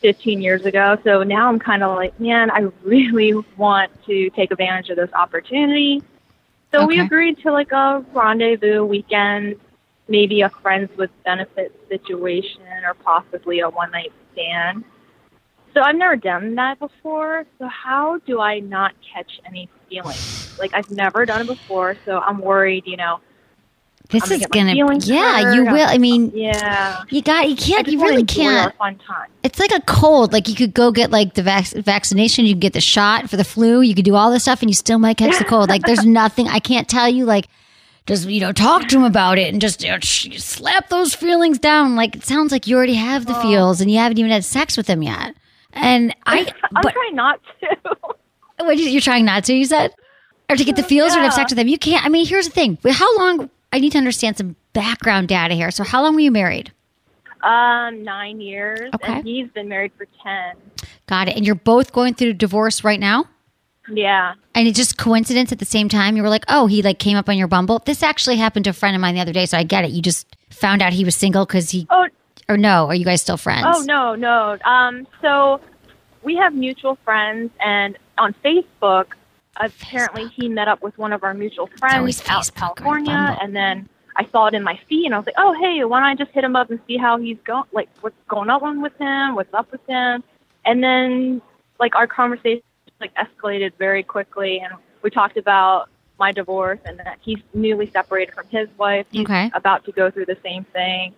[0.00, 0.98] 15 years ago.
[1.02, 5.12] So now I'm kind of like, man, I really want to take advantage of this
[5.12, 6.02] opportunity.
[6.72, 9.60] So we agreed to like a rendezvous weekend,
[10.08, 14.84] maybe a friends with benefits situation, or possibly a one night stand.
[15.74, 17.44] So I've never done that before.
[17.58, 20.56] So how do I not catch any feelings?
[20.58, 22.84] Like I've never done it before, so I'm worried.
[22.86, 23.20] You know,
[24.08, 25.54] This I'm gonna is gonna, yeah, hurt.
[25.56, 25.88] you will.
[25.88, 27.02] I mean, yeah.
[27.10, 28.72] you got, you can't, you really can't.
[28.76, 29.30] Fun time.
[29.42, 30.32] It's like a cold.
[30.32, 33.36] Like you could go get like the vac- vaccination, you can get the shot for
[33.36, 35.68] the flu, you could do all this stuff, and you still might catch the cold.
[35.68, 37.24] Like there's nothing I can't tell you.
[37.24, 37.48] Like
[38.06, 41.58] just you know talk to him about it and just you know, slap those feelings
[41.58, 41.96] down.
[41.96, 43.42] Like it sounds like you already have the oh.
[43.42, 45.34] feels and you haven't even had sex with him yet.
[45.74, 47.76] And I, I'm but trying not to.
[48.58, 49.92] what, you're trying not to, you said?
[50.48, 51.68] Or to get the feels or to have sex with them.
[51.68, 52.04] You can't.
[52.04, 52.78] I mean, here's the thing.
[52.88, 55.70] How long, I need to understand some background data here.
[55.70, 56.72] So, how long were you married?
[57.42, 59.12] Um, nine years, Okay.
[59.12, 60.56] and he's been married for ten.
[61.06, 61.36] Got it.
[61.36, 63.26] And you're both going through divorce right now?
[63.90, 64.32] Yeah.
[64.54, 66.16] And it's just coincidence at the same time.
[66.16, 67.82] You were like, oh, he like came up on your Bumble.
[67.84, 69.90] This actually happened to a friend of mine the other day, so I get it.
[69.90, 72.06] You just found out he was single because he, Oh,
[72.48, 72.86] or no?
[72.86, 73.66] Are you guys still friends?
[73.68, 74.58] oh no, no.
[74.64, 75.60] Um, so
[76.22, 79.06] we have mutual friends, and on Facebook,
[79.56, 83.88] apparently he met up with one of our mutual friends out in California, and then
[84.16, 86.14] I saw it in my feed, and I was like, oh hey, why don't I
[86.14, 87.64] just hit him up and see how he's going?
[87.72, 89.34] Like, what's going on with him?
[89.34, 90.22] What's up with him?
[90.64, 91.42] And then
[91.80, 92.62] like our conversation
[93.00, 98.32] like escalated very quickly, and we talked about my divorce and that he's newly separated
[98.34, 99.04] from his wife.
[99.10, 99.50] He's Okay.
[99.52, 101.12] about to go through the same thing.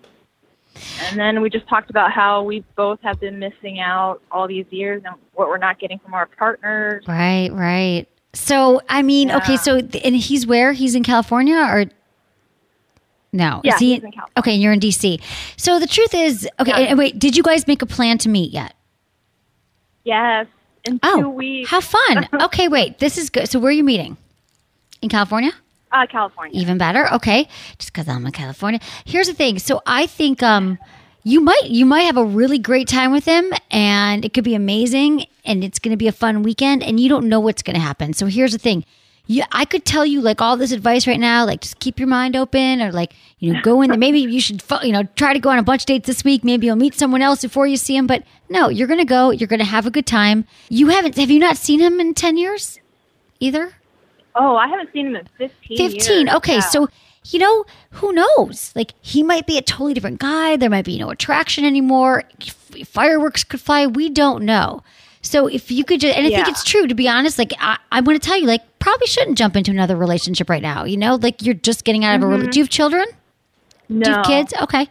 [1.05, 4.67] And then we just talked about how we both have been missing out all these
[4.71, 7.05] years and what we're not getting from our partners.
[7.07, 8.07] Right, right.
[8.33, 10.73] So, I mean, okay, so, and he's where?
[10.73, 11.87] He's in California or?
[13.33, 13.61] No.
[13.65, 14.33] Yeah, he, he's in California.
[14.39, 15.21] Okay, and you're in DC.
[15.57, 16.89] So the truth is, okay, Yeah.
[16.91, 18.75] and wait, did you guys make a plan to meet yet?
[20.05, 20.47] Yes,
[20.85, 21.71] in Oh, two weeks.
[21.73, 21.81] Oh.
[21.81, 22.29] How fun.
[22.45, 23.49] okay, wait, this is good.
[23.49, 24.17] So where are you meeting?
[25.03, 25.53] In California?
[25.93, 26.59] Uh, California.
[26.61, 27.13] Even better.
[27.15, 27.49] Okay.
[27.79, 28.81] Just because I'm in California.
[29.05, 29.59] Here's the thing.
[29.59, 30.79] So I think um
[31.23, 34.55] you might you might have a really great time with him and it could be
[34.55, 38.13] amazing and it's gonna be a fun weekend and you don't know what's gonna happen.
[38.13, 38.85] So here's the thing.
[39.29, 42.07] You, I could tell you like all this advice right now, like just keep your
[42.07, 43.91] mind open, or like you know go in.
[43.91, 43.99] there.
[43.99, 46.45] Maybe you should you know try to go on a bunch of dates this week.
[46.45, 48.07] Maybe you'll meet someone else before you see him.
[48.07, 49.31] But no, you're gonna go.
[49.31, 50.45] You're gonna have a good time.
[50.69, 52.79] You haven't have you not seen him in ten years,
[53.41, 53.73] either?
[54.39, 56.37] Oh, I haven't seen him in 15 15 years.
[56.37, 56.61] okay Yeah.
[56.61, 56.89] so
[57.25, 58.73] you know who knows?
[58.77, 62.23] Like he might be a totally different guy there might be no attraction anymore
[62.85, 64.83] fireworks could fly we don't know.
[65.23, 67.79] So if you could just and i think it's true to be honest like i,
[67.91, 70.97] I want to tell you like probably shouldn't jump into another relationship right now you
[70.97, 71.17] know?
[71.17, 72.51] Like you're just getting out of a rela- mm-hmm.
[72.51, 73.07] do you have children?
[73.89, 74.05] No.
[74.05, 74.55] do you have kids?
[74.63, 74.89] Okay.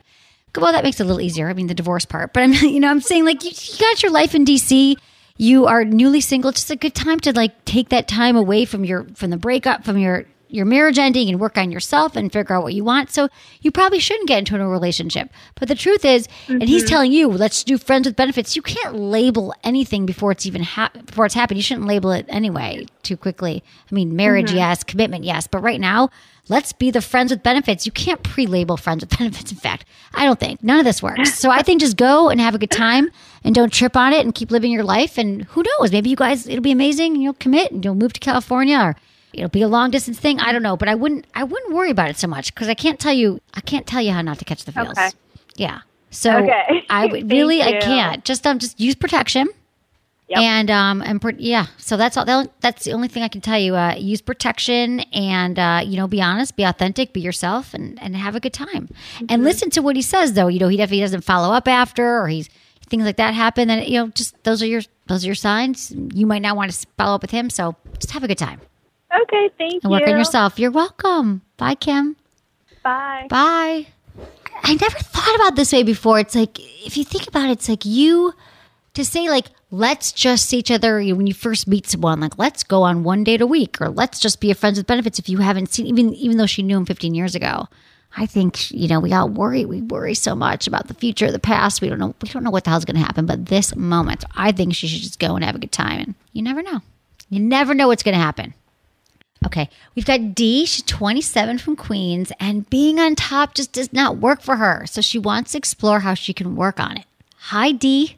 [0.58, 2.80] Well that makes it a little easier i mean the divorce part but i'm you
[2.80, 4.96] know i'm saying like you, you got your life in dc
[5.38, 8.66] you are newly single it's just a good time to like take that time away
[8.66, 12.32] from your from the breakup from your your marriage ending and work on yourself and
[12.32, 13.12] figure out what you want.
[13.12, 13.30] So
[13.62, 15.30] you probably shouldn't get into a relationship.
[15.56, 16.90] But the truth is and he's mm-hmm.
[16.90, 18.56] telling you let's do friends with benefits.
[18.56, 21.58] You can't label anything before it's even hap- before it's happened.
[21.58, 23.64] You shouldn't label it anyway too quickly.
[23.92, 24.58] I mean marriage mm-hmm.
[24.58, 25.48] yes commitment yes.
[25.48, 26.10] But right now
[26.48, 27.86] let's be the friends with benefits.
[27.86, 29.86] You can't pre-label friends with benefits in fact.
[30.14, 30.64] I don't think.
[30.64, 31.40] None of this works.
[31.46, 33.10] So i think just go and have a good time
[33.46, 36.16] and don't trip on it and keep living your life and who knows maybe you
[36.18, 38.96] guys it'll be amazing and you'll commit and you'll move to california or
[39.34, 41.92] it'll be a long distance thing i don't know but i wouldn't i wouldn't worry
[41.92, 44.38] about it so much because i can't tell you i can't tell you how not
[44.40, 45.10] to catch the feels Okay.
[45.56, 45.80] yeah
[46.10, 46.84] so Okay.
[46.90, 49.48] i would really i can't just um just use protection
[50.28, 50.40] Yep.
[50.40, 52.26] and um and pro- yeah, so that's all.
[52.60, 53.76] That's the only thing I can tell you.
[53.76, 58.16] Uh, use protection and uh, you know be honest, be authentic, be yourself, and and
[58.16, 58.88] have a good time.
[58.88, 59.26] Mm-hmm.
[59.30, 60.34] And listen to what he says.
[60.34, 62.50] Though you know he definitely doesn't follow up after or he's
[62.86, 65.92] things like that happen, then you know just those are your those are your signs.
[65.92, 68.60] You might not want to follow up with him, so just have a good time
[69.24, 69.90] Okay, thank and you.
[69.90, 70.60] work on yourself.
[70.60, 71.42] You're welcome.
[71.58, 72.16] Bye, Kim.
[72.84, 73.28] Bye.
[73.30, 73.88] Bye.
[74.64, 76.20] I never thought about this way before.
[76.20, 78.34] It's like if you think about it, it's like you
[78.94, 82.64] to say like let's just see each other when you first meet someone like let's
[82.64, 85.28] go on one date a week or let's just be a friends with benefits if
[85.28, 87.68] you haven't seen even even though she knew him 15 years ago
[88.16, 91.40] i think you know we all worry we worry so much about the future the
[91.40, 93.76] past we don't know we don't know what the hell's going to happen but this
[93.76, 96.62] moment i think she should just go and have a good time and you never
[96.62, 96.82] know
[97.30, 98.54] you never know what's going to happen
[99.46, 100.66] Okay, we've got D.
[100.66, 104.86] She's 27 from Queens, and being on top just does not work for her.
[104.88, 107.06] So she wants to explore how she can work on it.
[107.38, 108.18] Hi, D.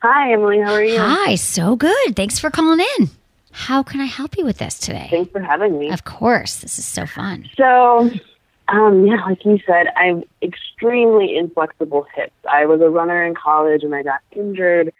[0.00, 0.60] Hi, Emily.
[0.60, 0.98] How are you?
[0.98, 2.16] Hi, so good.
[2.16, 3.10] Thanks for calling in.
[3.52, 5.08] How can I help you with this today?
[5.10, 5.90] Thanks for having me.
[5.90, 7.48] Of course, this is so fun.
[7.56, 8.10] So,
[8.68, 12.32] um, yeah, like you said, I have extremely inflexible hips.
[12.50, 14.92] I was a runner in college and I got injured,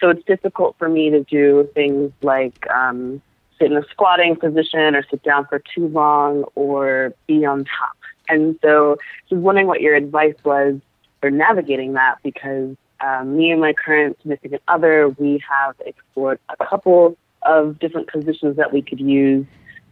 [0.00, 3.22] so it's difficult for me to do things like um,
[3.58, 7.96] sit in a squatting position or sit down for too long or be on top.
[8.28, 8.96] And so,
[9.30, 10.80] was wondering what your advice was
[11.20, 16.66] for navigating that because um, me and my current significant other, we have explored a
[16.66, 19.46] couple of different positions that we could use,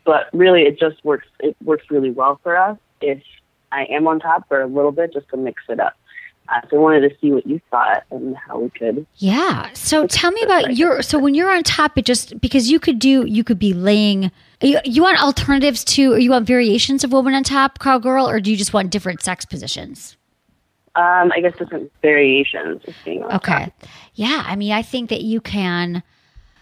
[0.04, 1.28] but really it just works.
[1.38, 3.22] It works really well for us if
[3.72, 5.96] I am on top for a little bit just to mix it up.
[6.48, 9.06] Uh, so I wanted to see what you thought and how we could.
[9.18, 9.68] Yeah.
[9.74, 11.00] So tell me about your.
[11.00, 14.32] So when you're on top, it just because you could do, you could be laying.
[14.60, 18.40] You, you want alternatives to, or you want variations of woman on top, cowgirl, or
[18.40, 20.16] do you just want different sex positions?
[20.96, 23.66] Um, I guess different variations of being on Okay.
[23.66, 23.84] top.
[24.14, 26.02] Yeah, I mean, I think that you can.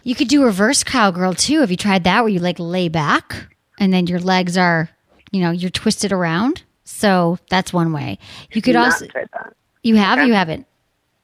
[0.04, 1.60] You could do reverse cowgirl too.
[1.60, 4.90] Have you tried that, where you like lay back and then your legs are,
[5.32, 6.62] you know, you're twisted around?
[6.84, 8.18] So that's one way.
[8.52, 9.06] You could also.
[9.82, 10.26] You have, Okay.
[10.26, 10.66] you haven't,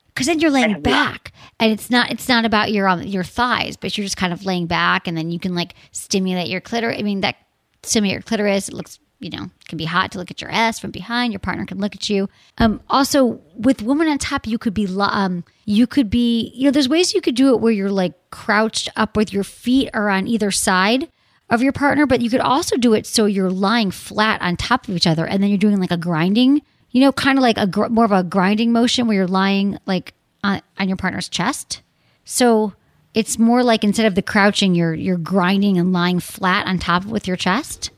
[0.08, 2.10] because then you're laying back, and it's not.
[2.10, 5.16] It's not about your um, your thighs, but you're just kind of laying back, and
[5.16, 6.96] then you can like stimulate your clitoris.
[6.98, 7.36] I mean, that
[7.82, 8.68] stimulate your clitoris.
[8.68, 11.32] It looks, you know, can be hot to look at your ass from behind.
[11.32, 12.28] Your partner can look at you.
[12.58, 16.70] Um, also, with woman on top, you could be, um, you could be, you know,
[16.70, 20.08] there's ways you could do it where you're like crouched up with your feet are
[20.10, 21.08] on either side
[21.50, 24.88] of your partner, but you could also do it so you're lying flat on top
[24.88, 27.58] of each other, and then you're doing like a grinding, you know, kind of like
[27.58, 31.28] a gr- more of a grinding motion where you're lying like on, on your partner's
[31.28, 31.82] chest.
[32.24, 32.72] So
[33.12, 37.04] it's more like instead of the crouching, you're you're grinding and lying flat on top
[37.04, 37.90] with your chest.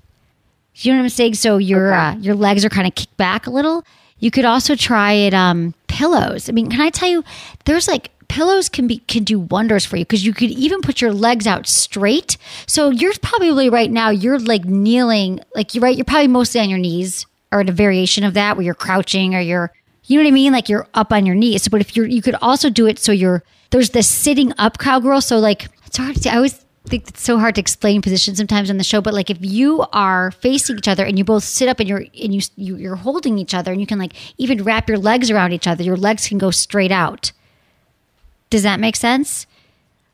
[0.74, 1.34] You know what I'm saying?
[1.34, 3.84] So your uh, your legs are kind of kicked back a little.
[4.18, 6.48] You could also try it um pillows.
[6.48, 7.24] I mean, can I tell you
[7.64, 11.00] there's like pillows can be can do wonders for you because you could even put
[11.00, 12.36] your legs out straight.
[12.66, 16.68] So you're probably right now you're like kneeling like you're right you're probably mostly on
[16.68, 19.72] your knees or a variation of that where you're crouching or you're
[20.04, 21.68] you know what I mean like you're up on your knees.
[21.68, 25.20] But if you're you could also do it so you're there's this sitting up cowgirl.
[25.20, 26.30] So like it's hard to say.
[26.30, 29.00] I always think it's so hard to explain position sometimes on the show.
[29.00, 32.04] But like if you are facing each other and you both sit up and you're
[32.22, 35.52] and you you're holding each other and you can like even wrap your legs around
[35.52, 35.82] each other.
[35.82, 37.32] Your legs can go straight out.
[38.50, 39.46] Does that make sense?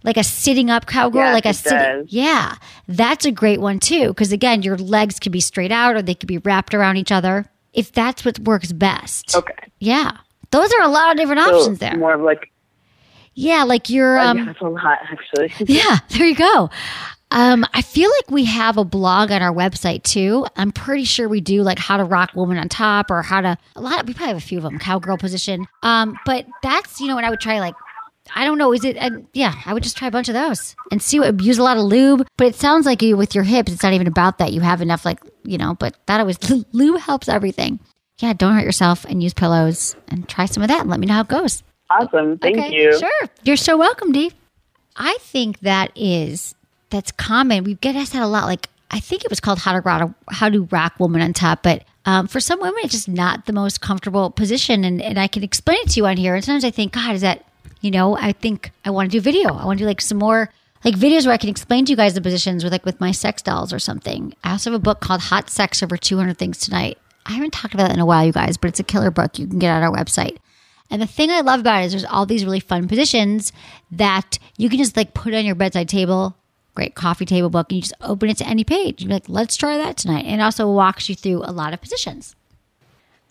[0.04, 2.04] Like a sitting up cowgirl, Yes, like a it sitting.
[2.08, 2.56] Yeah,
[2.88, 4.08] that's a great one too.
[4.08, 7.12] Because again, your legs could be straight out or they could be wrapped around each
[7.12, 7.46] other.
[7.72, 9.36] If that's what works best.
[9.36, 9.54] Okay.
[9.78, 10.16] Yeah,
[10.50, 11.96] those are a lot of different So options there.
[11.96, 12.50] more of like
[13.34, 14.18] Yeah, like you're.
[14.18, 15.52] um, Um, yeah, that's a lot actually.
[15.74, 16.68] yeah, there you go.
[17.30, 20.46] Um, I feel like we have a blog on our website too.
[20.56, 23.56] I'm pretty sure we do like how to rock woman on top or how to
[23.76, 24.02] a lot.
[24.02, 25.66] Of, we probably have a few of them, cowgirl position.
[25.82, 27.74] Um, but that's you know what I would try like.
[28.34, 28.72] I don't know.
[28.72, 28.96] Is it?
[28.96, 31.62] Uh, yeah, I would just try a bunch of those and see what use a
[31.62, 32.26] lot of lube.
[32.36, 33.72] But it sounds like you with your hips.
[33.72, 34.52] It's not even about that.
[34.52, 35.74] You have enough, like you know.
[35.74, 36.38] But that always
[36.72, 37.80] lube helps everything.
[38.18, 41.06] Yeah, don't hurt yourself and use pillows and try some of that and let me
[41.06, 41.62] know how it goes.
[41.90, 42.38] Awesome.
[42.38, 42.98] Thank Okay, you.
[42.98, 43.28] Sure.
[43.42, 44.32] You're so welcome, Dee.
[44.96, 46.54] I think that is
[46.90, 47.64] that's common.
[47.64, 48.44] We get asked that a lot.
[48.46, 51.62] Like I think it was called how to rock how to rock woman on top,
[51.62, 54.84] but um, for some women it's just not the most comfortable position.
[54.84, 56.34] And, and I can explain it to you on here.
[56.34, 57.44] And sometimes I think, God, is that
[57.82, 58.16] you know?
[58.16, 59.54] I think I want to do video.
[59.54, 60.50] I want to do like some more
[60.84, 63.12] like videos where I can explain to you guys the positions with like with my
[63.12, 64.34] sex dolls or something.
[64.42, 66.98] I also have a book called Hot Sex Over 200 Things Tonight.
[67.26, 69.38] I haven't talked about that in a while, you guys, but it's a killer book.
[69.38, 70.38] You can get on our website.
[70.90, 73.52] And the thing I love about it is there's all these really fun positions
[73.90, 76.36] that you can just like put on your bedside table,
[76.74, 79.02] great coffee table book, and you just open it to any page.
[79.02, 80.24] You're like, let's try that tonight.
[80.26, 82.34] And it also walks you through a lot of positions.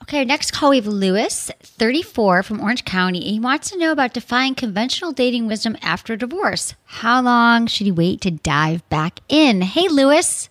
[0.03, 3.21] Okay, our next call we have Lewis, 34 from Orange County.
[3.21, 6.73] He wants to know about defying conventional dating wisdom after divorce.
[6.85, 9.61] How long should he wait to dive back in?
[9.61, 10.49] Hey, Lewis.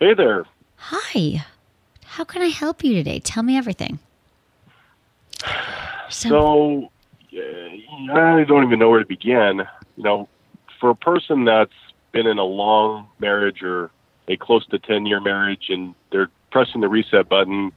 [0.00, 0.46] Hey there.
[0.76, 1.44] Hi.
[2.04, 3.20] How can I help you today?
[3.20, 4.00] Tell me everything.
[6.10, 6.90] So,
[7.32, 9.62] uh, I don't even know where to begin.
[9.96, 10.28] You know,
[10.80, 11.72] for a person that's
[12.10, 13.90] been in a long marriage or
[14.28, 17.72] a close to 10 year marriage and they're pressing the reset button,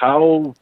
[0.00, 0.54] how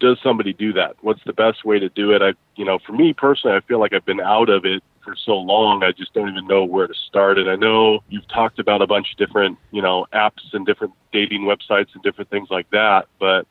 [0.00, 0.96] does somebody do that?
[1.02, 2.22] What's the best way to do it?
[2.22, 5.14] I, you know, for me personally, I feel like I've been out of it for
[5.16, 7.38] so long, I just don't even know where to start.
[7.38, 10.94] And I know you've talked about a bunch of different, you know, apps and different
[11.12, 13.46] dating websites and different things like that, but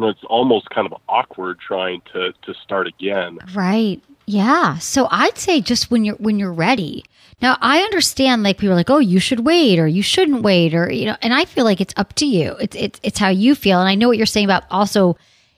[0.00, 3.38] know, it's almost kind of awkward trying to to start again.
[3.54, 4.00] Right.
[4.26, 4.78] Yeah.
[4.78, 7.04] So I'd say just when you're when you're ready.
[7.40, 10.74] Now I understand like people are like, oh, you should wait or you shouldn't wait
[10.74, 12.56] or you know, and I feel like it's up to you.
[12.60, 13.80] It's it's it's how you feel.
[13.80, 15.16] And I know what you're saying about also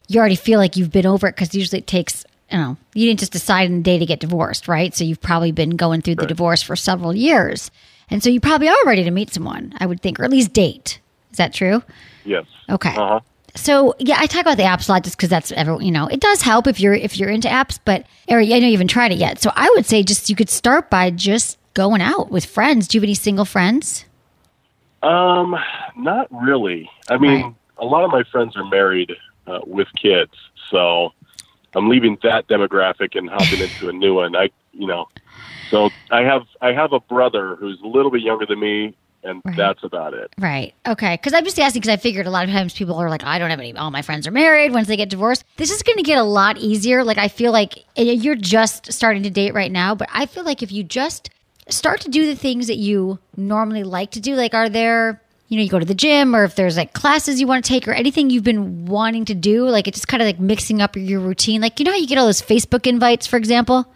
[0.08, 3.06] you already feel like you've been over it because usually it takes you know, you
[3.06, 4.94] didn't just decide in a day to get divorced, right?
[4.94, 7.70] So you've probably been going through the divorce for several years.
[8.10, 10.52] And so you probably are ready to meet someone, I would think, or at least
[10.52, 11.00] date.
[11.32, 11.82] Is that true?
[12.24, 12.44] Yes.
[12.70, 12.90] Okay.
[12.90, 13.20] Uh huh.
[13.56, 15.84] So yeah, I talk about the apps a lot just because that's everyone.
[15.84, 17.78] You know, it does help if you're if you're into apps.
[17.84, 20.36] But Eric, I know you haven't tried it yet, so I would say just you
[20.36, 22.88] could start by just going out with friends.
[22.88, 24.04] Do you have any single friends?
[25.02, 25.54] Um,
[25.96, 26.90] not really.
[27.08, 27.54] I mean, Right.
[27.78, 29.12] a lot of my friends are married
[29.46, 30.32] uh, with kids,
[30.70, 31.12] so
[31.74, 34.34] I'm leaving that demographic and hopping into a new one.
[34.34, 35.08] I, you know,
[35.70, 39.40] so I have I have a brother who's a little bit younger than me, and
[39.44, 39.56] Right.
[39.56, 40.32] that's about it.
[40.38, 40.74] Right.
[40.86, 41.14] Okay.
[41.14, 43.38] Because I'm just asking because I figured a lot of times people are like, I
[43.38, 43.74] don't have any.
[43.76, 44.72] All my friends are married.
[44.72, 47.02] Once they get divorced, this is going to get a lot easier.
[47.04, 50.62] Like I feel like you're just starting to date right now, but I feel like
[50.62, 51.30] if you just
[51.68, 55.58] start to do the things that you normally like to do, like are there you
[55.58, 57.86] know, you go to the gym or if there's like classes you want to take
[57.86, 60.96] or anything you've been wanting to do, like it's just kind of like mixing up
[60.96, 61.60] your routine.
[61.60, 63.86] Like, you know how you get all those Facebook invites, for example,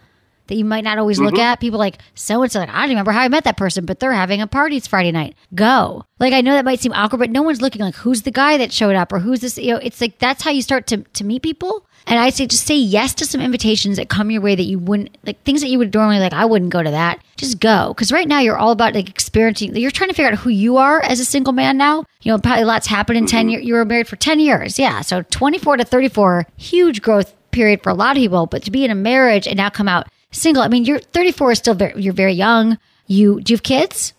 [0.49, 1.39] that you might not always look Mhm.
[1.39, 1.59] at?
[1.59, 3.99] People like, so and so, like, I don't remember how I met that person, but
[3.99, 5.35] they're having a party it's Friday night.
[5.55, 6.03] Go.
[6.19, 8.57] Like, I know that might seem awkward, but no one's looking like, who's the guy
[8.57, 9.57] that showed up or who's this?
[9.57, 11.85] You know, it's like that's how you start to, to meet people.
[12.07, 14.79] And I say just say yes to some invitations that come your way that you
[14.79, 16.33] wouldn't like things that you would normally like.
[16.33, 17.19] I wouldn't go to that.
[17.37, 19.75] Just go because right now you're all about like experiencing.
[19.75, 22.05] You're trying to figure out who you are as a single man now.
[22.21, 23.63] You know, probably lots happened in ten years.
[23.63, 25.01] You were married for ten years, yeah.
[25.01, 28.45] So 24 to 34, huge growth period for a lot of people.
[28.47, 31.51] But to be in a marriage and now come out single, I mean, you're 34
[31.51, 32.77] is still very, you're very young.
[33.07, 34.13] You do you have kids?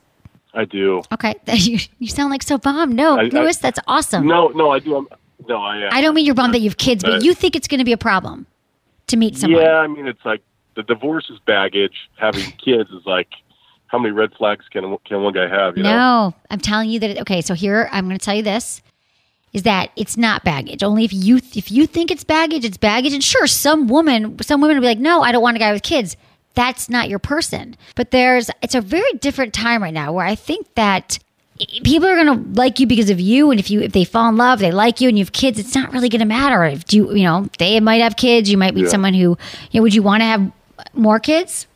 [0.53, 1.03] I do.
[1.13, 2.95] Okay, you, you sound like so bummed.
[2.95, 4.27] No, I- I- that's awesome.
[4.27, 4.97] No, no, I do.
[4.97, 5.07] I'm,
[5.49, 5.87] no, I.
[5.87, 7.69] Uh, I don't mean you're bummed that you have kids, but Uh, you think it's
[7.69, 8.47] going to be a problem
[9.07, 9.63] to meet someone.
[9.63, 10.43] Yeah, I mean, it's like
[10.77, 11.95] the divorce is baggage.
[12.17, 13.29] Having kids is like,
[13.87, 15.77] how many red flags can can one guy have?
[15.77, 15.97] You know?
[15.97, 17.19] No, I'm telling you that.
[17.21, 18.83] Okay, so here I'm going to tell you this:
[19.53, 20.83] is that it's not baggage.
[20.83, 23.13] Only if you if you think it's baggage, it's baggage.
[23.13, 25.73] And sure, some woman, some women will be like, "No, I don't want a guy
[25.73, 26.17] with kids."
[26.55, 27.77] That's not your person.
[27.95, 31.19] But there's it's a very different time right now where I think that
[31.85, 34.31] people are going to like you because of you and if you if they fall
[34.31, 36.65] in love they like you and you have kids it's not really going to matter
[36.65, 38.89] if you you know they might have kids you might meet Yeah.
[38.89, 39.37] someone who
[39.71, 40.51] you know would you want to have
[40.95, 41.67] more kids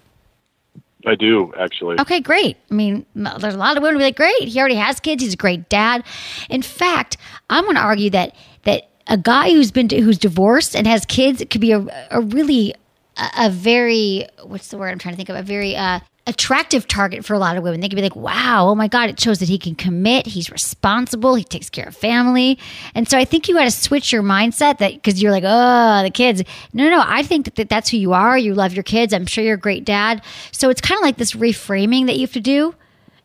[1.07, 2.01] I do actually.
[2.01, 2.57] Okay, great.
[2.71, 4.49] I mean, there's a lot of women who be like, great.
[4.49, 5.23] He already has kids.
[5.23, 6.05] He's a great dad.
[6.49, 7.17] In fact,
[7.51, 11.45] I'm going to argue that that a guy who's been who's divorced and has kids
[11.51, 12.75] could be a, a really
[13.17, 16.89] a, a very what's the word I'm trying to think of a very uh, attractive
[16.89, 17.81] target for a lot of women.
[17.81, 20.27] They could be like, wow, oh my god, it shows that he can commit.
[20.27, 21.35] He's responsible.
[21.35, 22.59] He takes care of family.
[22.95, 26.03] And so I think you got to switch your mindset that because you're like, oh,
[26.03, 26.43] the kids.
[26.73, 27.03] No, no.
[27.05, 28.39] I think that that's who you are.
[28.39, 29.13] You love your kids.
[29.13, 30.23] I'm sure you're a great dad.
[30.51, 32.75] So it's kind of like this reframing that you have to do.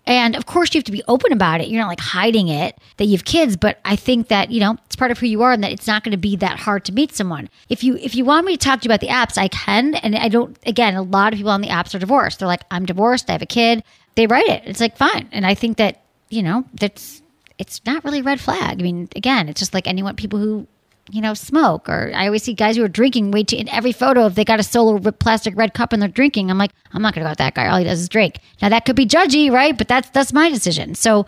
[0.06, 1.68] And of course, you have to be open about it.
[1.68, 4.78] You're not like hiding it that you have kids, but I think that you know
[4.86, 6.86] it's part of who you are, and that it's not going to be that hard
[6.86, 7.50] to meet someone.
[7.70, 9.96] If you if you want me to talk to you about the apps, I can.
[9.96, 10.58] And I don't.
[10.66, 12.40] Again, a lot of people on the apps are divorced.
[12.40, 13.30] They're like, I'm divorced.
[13.30, 13.84] I have a kid.
[14.16, 14.64] They write it.
[14.66, 15.30] It's like fine.
[15.32, 17.22] And I think that you know that's
[17.58, 18.80] it's not really a red flag.
[18.80, 20.68] I mean, again, it's just like anyone people who
[21.12, 23.92] you know smoke or I always see guys who are drinking way too in every
[23.92, 26.50] photo if they got a solo plastic red cup and they're drinking.
[26.50, 27.68] I'm like, I'm not gonna go with that guy.
[27.68, 28.40] All he does is drink.
[28.62, 29.78] Now that could be judgy, right?
[29.78, 30.96] But that's that's my decision.
[30.96, 31.28] So.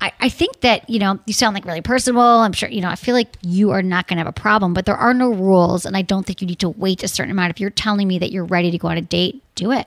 [0.00, 2.20] I, I think that you know you sound like really personable.
[2.20, 2.88] I'm sure you know.
[2.88, 5.32] I feel like you are not going to have a problem, but there are no
[5.32, 7.50] rules, and I don't think you need to wait a certain amount.
[7.50, 9.86] If you're telling me that you're ready to go on a date, do it.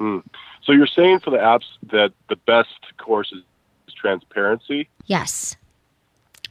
[0.00, 0.20] Hmm.
[0.64, 3.42] So you're saying for the apps that the best course is
[3.94, 4.88] transparency.
[5.06, 5.56] Yes,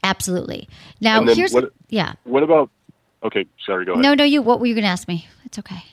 [0.06, 0.68] absolutely.
[1.02, 2.13] Now here's what- yeah.
[2.24, 2.70] What about?
[3.24, 3.86] Okay, sorry.
[3.86, 4.04] Go ahead.
[4.04, 4.41] No, no, you.
[4.41, 5.28] What were you going to ask me?
[5.46, 5.84] It's okay.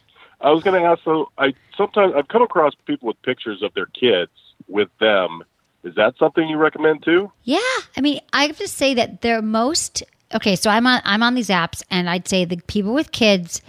[0.40, 1.02] I was going to ask.
[1.04, 4.30] So I sometimes I've come across people with pictures of their kids
[4.68, 5.42] with them.
[5.84, 7.32] Is that something you recommend too?
[7.44, 7.58] Yeah,
[7.96, 10.02] I mean, I have to say that they're most
[10.34, 10.56] okay.
[10.56, 13.62] So I'm on I'm on these apps, and I'd say the people with kids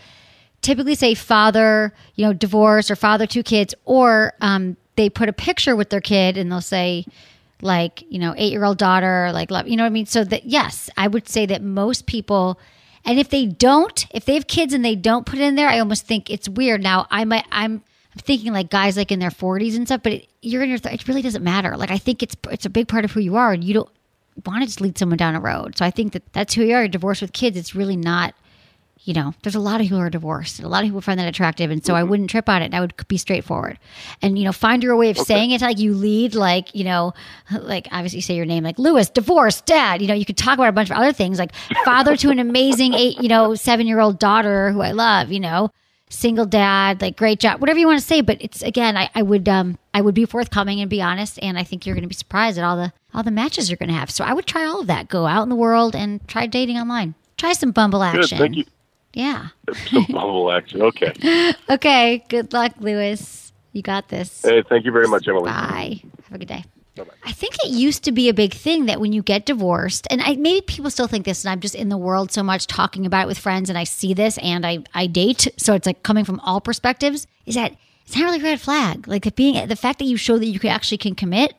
[0.62, 5.34] typically say father, you know, divorce or father two kids, or um, they put a
[5.34, 7.06] picture with their kid, and they'll say
[7.63, 10.06] like you know eight year old daughter, like love, you know what I mean.
[10.06, 12.60] So that yes, I would say that most people.
[13.06, 15.67] And if they don't, if they have kids and they don't put it in there,
[15.67, 16.82] I almost think it's weird.
[16.82, 20.13] Now, I might, I'm, I'm thinking like guys like in their 40s and stuff, but
[20.13, 21.76] it, you're in your, th- it really doesn't matter.
[21.76, 23.89] Like I think it's it's a big part of who you are, and you don't
[24.45, 25.78] want to just lead someone down a road.
[25.78, 26.82] So I think that that's who you are.
[26.82, 27.58] You're divorced with kids.
[27.58, 28.36] It's really not.
[29.06, 30.60] You know, there's a lot of people who are divorced.
[30.60, 32.74] and A lot of people find that attractive, and so I wouldn't trip on it.
[32.74, 33.78] I would be straightforward,
[34.22, 35.62] and you know, find your way of saying it.
[35.62, 37.13] Like you lead, like you know,
[37.52, 40.02] like obviously say your name, like Lewis, divorced, dad.
[40.02, 42.39] You know, you could talk about a bunch of other things, like father to an
[42.39, 45.32] amazing eight, you know, seven year old daughter who I love.
[45.34, 45.72] You know,
[46.10, 48.22] single dad, like great job, whatever you want to say.
[48.22, 51.58] But it's again, I, I would um I would be forthcoming and be honest, and
[51.58, 53.89] I think you're going to be surprised at all the all the matches you're going
[53.89, 54.10] to have.
[54.10, 55.10] So I would try all of that.
[55.10, 57.16] Go out in the world and try dating online.
[57.38, 58.22] Try some Bumble Good.
[58.22, 58.38] action.
[58.38, 58.66] Thank you.
[59.13, 59.49] Yeah.
[59.89, 60.82] Some bubble action.
[60.82, 61.13] Okay.
[61.69, 62.23] Okay.
[62.30, 63.52] Good luck, Lewis.
[63.71, 64.41] You got this.
[64.43, 65.45] Hey, thank you very much, Emily.
[65.45, 66.02] Bye.
[66.26, 66.65] Have a good day.
[67.26, 70.21] I think it used to be a big thing that when you get divorced, and
[70.21, 73.08] I, maybe people still think this, and I'm just in the world so much talking
[73.08, 76.04] about it with friends, and I see this, and I, I date, so it's like
[76.04, 77.26] coming from all perspectives.
[77.47, 79.08] Is that it's not really a red flag?
[79.08, 81.56] Like the being the fact that you show that you can actually can commit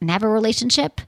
[0.00, 1.00] and have a relationship,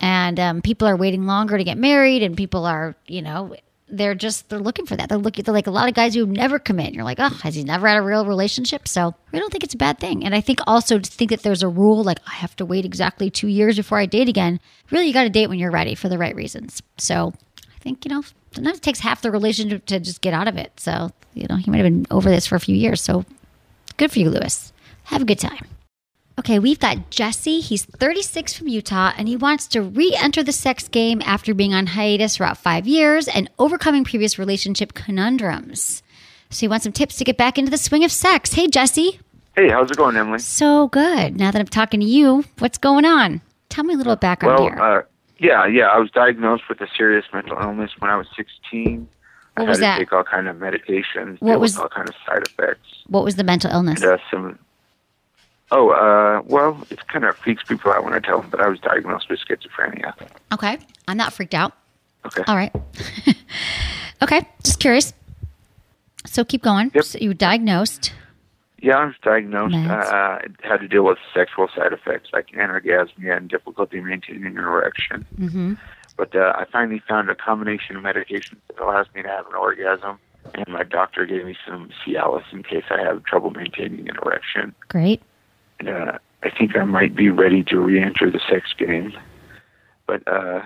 [0.00, 3.54] and um, people are waiting longer to get married, and people are you know
[3.90, 5.08] they're just they're looking for that.
[5.08, 6.94] They're looking they're like a lot of guys who never commit.
[6.94, 8.86] You're like, oh, has he never had a real relationship?
[8.88, 10.24] So I don't think it's a bad thing.
[10.24, 12.84] And I think also to think that there's a rule like I have to wait
[12.84, 14.60] exactly two years before I date again.
[14.90, 16.82] Really, you got to date when you're ready for the right reasons.
[16.98, 18.22] So I think you know
[18.52, 20.78] sometimes it takes half the relationship to just get out of it.
[20.78, 23.02] So you know he might have been over this for a few years.
[23.02, 23.24] So
[23.96, 24.72] good for you, Lewis.
[25.04, 25.66] Have a good time.
[26.38, 27.58] Okay, we've got Jesse.
[27.60, 31.74] He's 36 from Utah, and he wants to re enter the sex game after being
[31.74, 36.02] on hiatus for about five years and overcoming previous relationship conundrums.
[36.50, 38.52] So he wants some tips to get back into the swing of sex.
[38.54, 39.18] Hey, Jesse.
[39.56, 40.38] Hey, how's it going, Emily?
[40.38, 41.36] So good.
[41.36, 43.40] Now that I'm talking to you, what's going on?
[43.68, 44.80] Tell me a little background Well, here.
[44.80, 45.02] uh,
[45.38, 45.86] yeah, yeah.
[45.88, 49.08] I was diagnosed with a serious mental illness when I was 16.
[49.56, 49.98] I What had was to that?
[49.98, 52.86] take all kind of medications, What was- all kind of side effects.
[53.08, 54.00] what was the mental illness?
[54.00, 54.58] And, uh, some.
[55.70, 58.68] Oh, uh, well, it kind of freaks people out when I tell them that I
[58.68, 60.14] was diagnosed with schizophrenia.
[60.52, 61.72] Okay, I'm not freaked out.
[62.24, 62.42] Okay.
[62.46, 62.74] All right.
[64.22, 65.12] okay, just curious.
[66.26, 66.90] So keep going.
[67.02, 68.12] So you were diagnosed.
[68.80, 69.74] Yeah, I was diagnosed.
[69.74, 69.90] Meds.
[69.90, 75.26] Uh, had to deal with sexual side effects like anorgasmia and difficulty maintaining an erection.
[75.38, 75.74] Mm-hmm.
[76.16, 79.54] But uh, I finally found a combination of medications that allows me to have an
[79.54, 80.18] orgasm.
[80.54, 84.74] And my doctor gave me some Cialis in case I have trouble maintaining an erection.
[84.88, 85.22] Great.
[85.86, 89.12] Uh, I think I might be ready to re-enter the sex game.
[90.06, 90.62] But uh,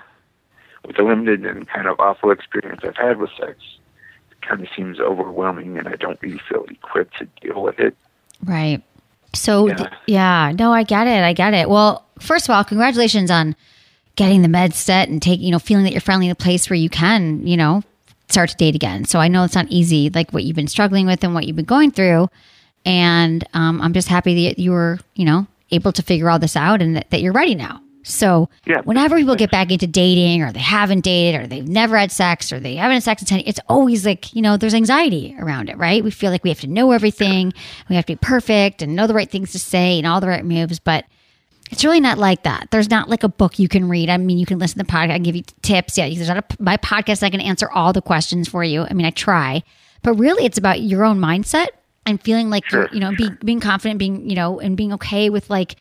[0.86, 3.58] with the limited and kind of awful experience I've had with sex,
[4.30, 7.96] it kind of seems overwhelming, and I don't really feel equipped to deal with it.
[8.44, 8.82] Right.
[9.34, 9.88] So Yeah.
[10.06, 11.22] yeah, no, I get it.
[11.22, 11.68] I get it.
[11.68, 13.56] Well, first of all, congratulations on
[14.16, 16.68] getting the meds set and taking, you know, feeling that you're finally in a place
[16.68, 17.82] where you can, you know,
[18.28, 19.04] start to date again.
[19.06, 21.56] So I know it's not easy, like what you've been struggling with and what you've
[21.56, 22.28] been going through.
[22.84, 26.56] And um, I'm just happy that you were, you know, able to figure all this
[26.56, 27.80] out and that, that you're ready now.
[28.04, 28.48] So
[28.82, 32.52] whenever people get back into dating or they haven't dated or they've never had sex
[32.52, 35.68] or they haven't had sex in 10 it's always like, you know, there's anxiety around
[35.68, 36.02] it, right?
[36.02, 37.52] We feel like we have to know everything.
[37.88, 40.26] We have to be perfect and know the right things to say and all the
[40.26, 40.80] right moves.
[40.80, 41.04] But
[41.70, 42.68] it's really not like that.
[42.70, 44.10] There's not like a book you can read.
[44.10, 45.96] I mean, you can listen to the podcast, I can give you tips.
[45.96, 47.22] Yeah, there's not a, my podcast.
[47.22, 48.82] I can answer all the questions for you.
[48.82, 49.62] I mean, I try,
[50.02, 51.68] but really it's about your own mindset
[52.06, 55.30] and feeling like you're, you know, being, being confident, being, you know, and being okay
[55.30, 55.76] with like,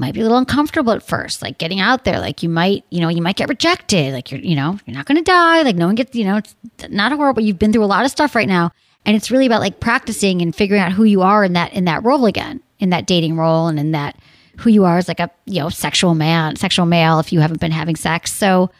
[0.00, 2.18] might be a little uncomfortable at first, like getting out there.
[2.18, 4.14] Like you might, you know, you might get rejected.
[4.14, 5.62] Like you're, you know, you're not going to die.
[5.62, 6.54] Like no one gets, you know, it's
[6.88, 7.42] not horrible.
[7.42, 8.72] You've been through a lot of stuff right now,
[9.04, 11.84] and it's really about like practicing and figuring out who you are in that in
[11.84, 14.16] that role again, in that dating role, and in that
[14.56, 17.20] who you are as like a you know sexual man, sexual male.
[17.20, 18.70] If you haven't been having sex, so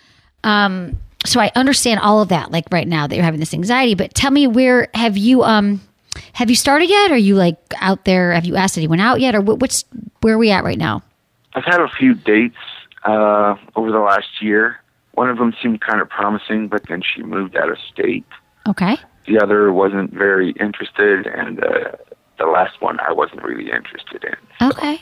[0.43, 2.51] um, so I understand all of that.
[2.51, 5.83] Like right now that you're having this anxiety, but tell me where have you um
[6.33, 7.11] have you started yet?
[7.11, 8.33] Are you like out there?
[8.33, 9.85] Have you asked anyone out yet, or what, what's
[10.21, 11.03] where are we at right now?
[11.55, 12.57] I've had a few dates
[13.05, 14.81] uh, over the last year.
[15.15, 18.25] One of them seemed kind of promising, but then she moved out of state.
[18.69, 18.97] Okay.
[19.27, 21.93] The other wasn't very interested, and uh,
[22.39, 24.69] the last one I wasn't really interested in.
[24.69, 25.01] Okay.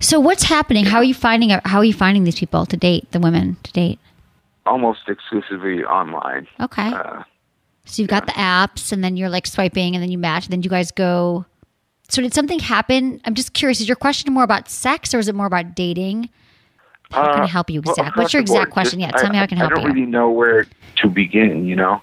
[0.00, 0.84] So what's happening?
[0.84, 1.66] How are you finding out?
[1.66, 3.10] How are you finding these people to date?
[3.12, 3.98] The women to date?
[4.66, 6.46] Almost exclusively online.
[6.60, 6.88] Okay.
[6.88, 7.22] Uh,
[7.86, 10.52] So you've got the apps, and then you're like swiping, and then you match, and
[10.52, 11.44] then you guys go.
[12.08, 13.20] So did something happen?
[13.24, 13.80] I'm just curious.
[13.80, 16.28] Is your question more about sex, or is it more about dating?
[17.10, 18.02] How can I help you exactly?
[18.04, 19.00] well, What's your the board, exact question?
[19.00, 19.76] just- Yeah, tell me how I can help you.
[19.76, 20.66] I don't really know where
[20.96, 21.66] to begin.
[21.66, 22.00] You know,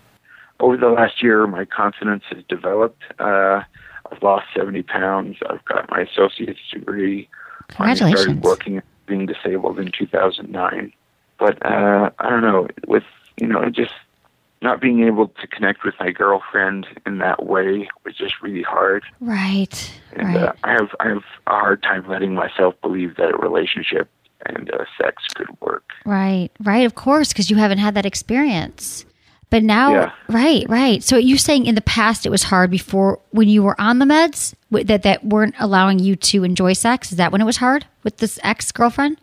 [0.60, 3.02] over the last year, my confidence has developed.
[3.20, 3.62] Uh,
[4.12, 5.38] I've lost seventy pounds.
[5.50, 7.28] I've got my associate's degree.
[7.70, 8.20] Congratulations.
[8.20, 10.94] I started working being disabled in 2009.
[11.40, 13.04] But uh, I don't know, with
[13.40, 13.94] you know, just
[14.62, 19.04] not being able to connect with my girlfriend in that way was just really hard.
[19.20, 19.92] Right.
[20.14, 20.38] And Right.
[20.38, 24.10] uh, I have I have a hard time letting myself believe that a relationship
[24.46, 25.84] and uh, sex could work.
[26.06, 29.06] Right, right, of course, because you haven't had that experience.
[29.52, 30.12] But now, Yeah.
[30.30, 31.04] right, right.
[31.04, 34.06] So you're saying in the past it was hard before when you were on the
[34.06, 37.12] meds that that weren't allowing you to enjoy sex.
[37.12, 39.20] Is that when it was hard with this ex girlfriend?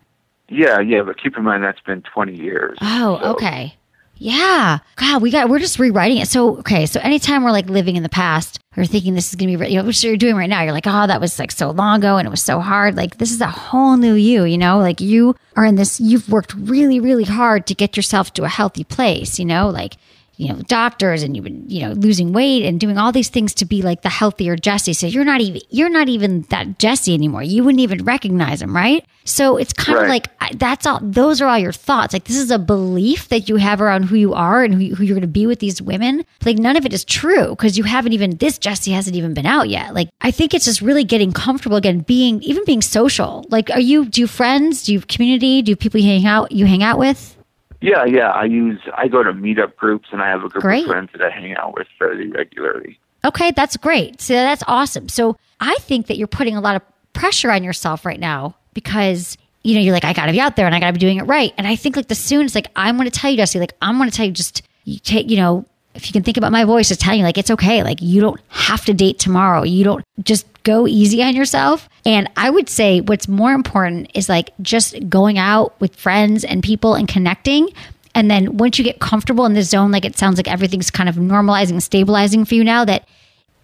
[0.50, 2.78] Yeah, yeah, but keep in mind that's been 20 years.
[2.80, 3.74] Oh, So, okay.
[4.18, 4.78] Yeah.
[4.96, 6.28] God, we got we're just rewriting it.
[6.28, 9.52] So okay, so anytime we're like living in the past or thinking this is gonna
[9.52, 11.52] be re- you know, which you're doing right now, you're like, oh, that was like
[11.52, 12.96] so long ago and it was so hard.
[12.96, 14.78] Like this is a whole new you, you know?
[14.78, 18.48] Like you are in this you've worked really, really hard to get yourself to a
[18.48, 19.94] healthy place, you know, like
[20.38, 23.52] you know, doctors and you've been, you know, losing weight and doing all these things
[23.54, 24.92] to be like the healthier Jesse.
[24.92, 27.42] So you're not even you're not even that Jesse anymore.
[27.42, 29.04] You wouldn't even recognize him, right?
[29.24, 30.28] So it's kind of like
[30.58, 33.80] that's all those are all your thoughts like this is a belief that you have
[33.80, 36.56] around who you are and who, who you're going to be with these women like
[36.56, 39.68] none of it is true because you haven't even this jesse hasn't even been out
[39.68, 43.70] yet like i think it's just really getting comfortable again being even being social like
[43.70, 46.52] are you do you friends do you have community do you people you hang out
[46.52, 47.36] you hang out with
[47.80, 50.84] Yeah, yeah, I use I go to meetup groups and I have a group Great.
[50.84, 52.98] of friends that I hang out with fairly regularly.
[53.24, 54.20] Okay, that's great.
[54.20, 55.08] So that's awesome.
[55.08, 59.36] So I think that you're putting a lot of pressure on yourself right now because
[59.62, 60.98] you know you're like I got to be out there and I got to be
[60.98, 61.52] doing it right.
[61.56, 63.74] And I think like the soon it's like I'm going to tell you, Jesse, like
[63.80, 65.64] I'm going to tell you just you take you know
[65.94, 67.82] if you can think about my voice, just telling you like it's okay.
[67.82, 69.62] Like you don't have to date tomorrow.
[69.62, 71.88] You don't just go easy on yourself.
[72.04, 76.62] And I would say what's more important is like just going out with friends and
[76.62, 77.70] people and connecting.
[78.14, 81.08] And then once you get comfortable in the zone, like it sounds like everything's kind
[81.08, 83.08] of normalizing, stabilizing for you now, that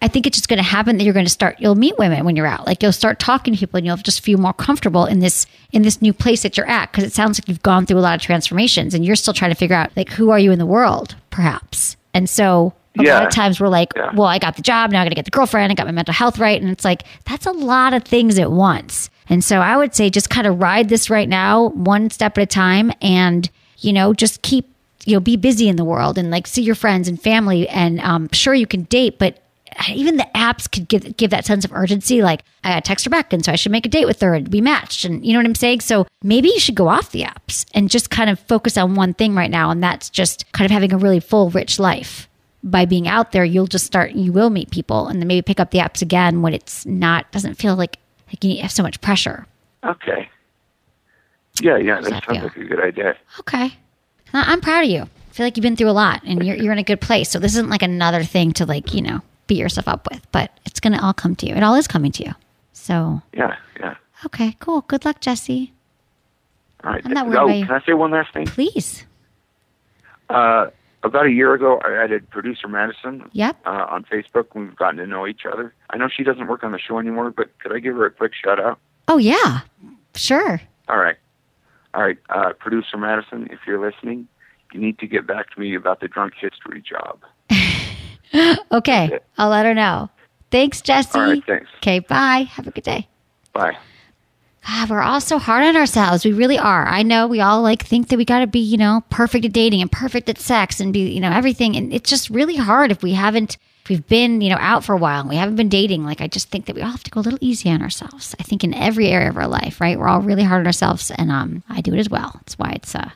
[0.01, 1.57] I think it's just going to happen that you're going to start.
[1.59, 2.65] You'll meet women when you're out.
[2.65, 5.83] Like you'll start talking to people, and you'll just feel more comfortable in this in
[5.83, 6.91] this new place that you're at.
[6.91, 9.51] Because it sounds like you've gone through a lot of transformations, and you're still trying
[9.51, 11.97] to figure out like who are you in the world, perhaps.
[12.13, 15.05] And so a lot of times we're like, well, I got the job, now I
[15.05, 17.45] got to get the girlfriend, I got my mental health right, and it's like that's
[17.45, 19.09] a lot of things at once.
[19.27, 22.43] And so I would say just kind of ride this right now, one step at
[22.43, 24.69] a time, and you know just keep
[25.05, 27.99] you know be busy in the world and like see your friends and family and
[28.01, 29.41] um, sure you can date but
[29.89, 33.09] even the apps could give give that sense of urgency like i gotta text her
[33.09, 35.33] back and so i should make a date with her and be matched and you
[35.33, 35.81] know what i'm saying?
[35.81, 39.13] So maybe you should go off the apps and just kind of focus on one
[39.13, 42.29] thing right now and that's just kind of having a really full rich life
[42.65, 45.59] by being out there you'll just start you will meet people and then maybe pick
[45.59, 47.97] up the apps again when it's not doesn't feel like
[48.27, 49.45] like you have so much pressure
[49.85, 50.29] Okay.
[51.61, 53.15] Yeah, yeah, that sounds like a good idea.
[53.39, 53.71] Okay.
[54.33, 55.03] I'm proud of you.
[55.03, 57.29] I feel like you've been through a lot and you're, you're in a good place.
[57.29, 60.51] So this isn't like another thing to like, you know, beat yourself up with, but
[60.65, 61.55] it's going to all come to you.
[61.55, 62.31] It all is coming to you.
[62.73, 63.95] So, Yeah, yeah.
[64.25, 64.81] okay, cool.
[64.81, 65.71] Good luck, Jesse.
[66.83, 67.01] All right.
[67.05, 68.45] I'm not worried oh, can I say one last thing?
[68.47, 69.05] Please.
[70.29, 70.67] Uh,
[71.05, 73.57] about a year ago, I added producer Madison Yep.
[73.65, 74.47] uh, on Facebook.
[74.55, 75.73] We've gotten to know each other.
[75.89, 78.11] I know she doesn't work on the show anymore, but could I give her a
[78.11, 78.79] quick shout out?
[79.07, 79.61] Oh, yeah.
[80.15, 80.61] Sure.
[80.87, 81.15] All right.
[81.93, 82.17] All right.
[82.29, 84.27] Uh, producer Madison, if you're listening,
[84.73, 87.19] you need to get back to me about the drunk history job.
[88.71, 89.19] Okay.
[89.37, 90.09] I'll let her know.
[90.51, 91.17] Thanks, Jesse.
[91.17, 91.43] All right.
[91.45, 91.67] Thanks.
[91.77, 92.47] Okay, bye.
[92.51, 93.07] Have a good day.
[93.53, 93.77] Bye.
[94.67, 96.25] God, we're all so hard on ourselves.
[96.25, 96.87] We really are.
[96.87, 99.53] I know we all like think that we got to be, you know, perfect at
[99.53, 101.75] dating and perfect at sex and be, you know, everything.
[101.75, 104.93] And it's just really hard if we haven't, if we've been, you know, out for
[104.93, 106.03] a while and we haven't been dating.
[106.03, 108.35] Like, I just think that we all have to go a little easy on ourselves.
[108.39, 109.99] I think in every area of our life, right?
[109.99, 111.11] We're all really hard on ourselves.
[111.11, 112.31] And um, I do it as well.
[112.33, 113.11] That's why it's, uh,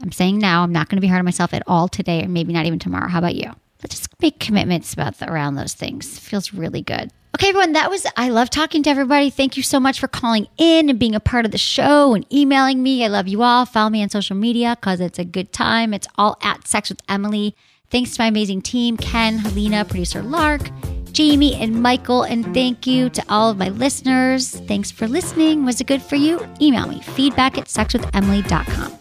[0.00, 2.28] I'm saying now, I'm not going to be hard on myself at all today or
[2.28, 3.08] maybe not even tomorrow.
[3.08, 3.52] How about you?
[3.82, 6.18] Let's just make commitments about the, around those things.
[6.18, 7.12] feels really good.
[7.34, 9.30] Okay, everyone, that was, I love talking to everybody.
[9.30, 12.30] Thank you so much for calling in and being a part of the show and
[12.30, 13.04] emailing me.
[13.04, 13.64] I love you all.
[13.64, 15.94] Follow me on social media because it's a good time.
[15.94, 17.56] It's all at Sex with Emily.
[17.90, 20.70] Thanks to my amazing team Ken, Helena, producer Lark,
[21.12, 22.22] Jamie, and Michael.
[22.22, 24.50] And thank you to all of my listeners.
[24.60, 25.64] Thanks for listening.
[25.64, 26.46] Was it good for you?
[26.60, 28.98] Email me feedback at sexwithemily.com.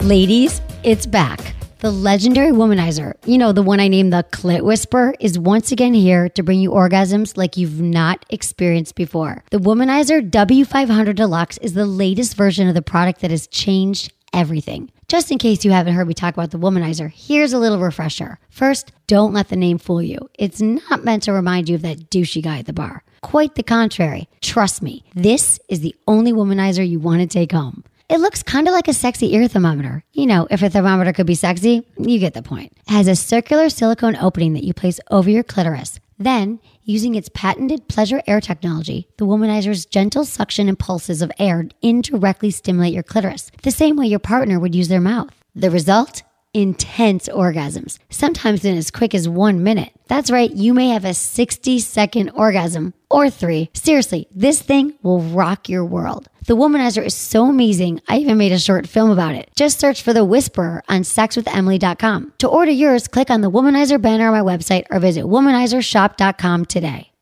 [0.00, 1.57] Ladies, it's back.
[1.80, 5.94] The legendary womanizer, you know, the one I named the Clit Whisper, is once again
[5.94, 9.44] here to bring you orgasms like you've not experienced before.
[9.52, 14.90] The Womanizer W500 Deluxe is the latest version of the product that has changed everything.
[15.06, 18.40] Just in case you haven't heard me talk about the Womanizer, here's a little refresher.
[18.50, 20.28] First, don't let the name fool you.
[20.34, 23.04] It's not meant to remind you of that douchey guy at the bar.
[23.22, 24.28] Quite the contrary.
[24.40, 27.84] Trust me, this is the only womanizer you want to take home.
[28.08, 30.02] It looks kind of like a sexy ear thermometer.
[30.14, 32.72] You know, if a thermometer could be sexy, you get the point.
[32.88, 36.00] It has a circular silicone opening that you place over your clitoris.
[36.18, 42.50] Then, using its patented pleasure air technology, the womanizer's gentle suction impulses of air indirectly
[42.50, 45.34] stimulate your clitoris, the same way your partner would use their mouth.
[45.54, 46.22] The result?
[46.58, 49.92] Intense orgasms, sometimes in as quick as one minute.
[50.08, 53.70] That's right, you may have a 60 second orgasm or three.
[53.74, 56.28] Seriously, this thing will rock your world.
[56.46, 59.50] The Womanizer is so amazing, I even made a short film about it.
[59.54, 62.32] Just search for The Whisperer on sexwithemily.com.
[62.38, 67.12] To order yours, click on the Womanizer banner on my website or visit womanizershop.com today.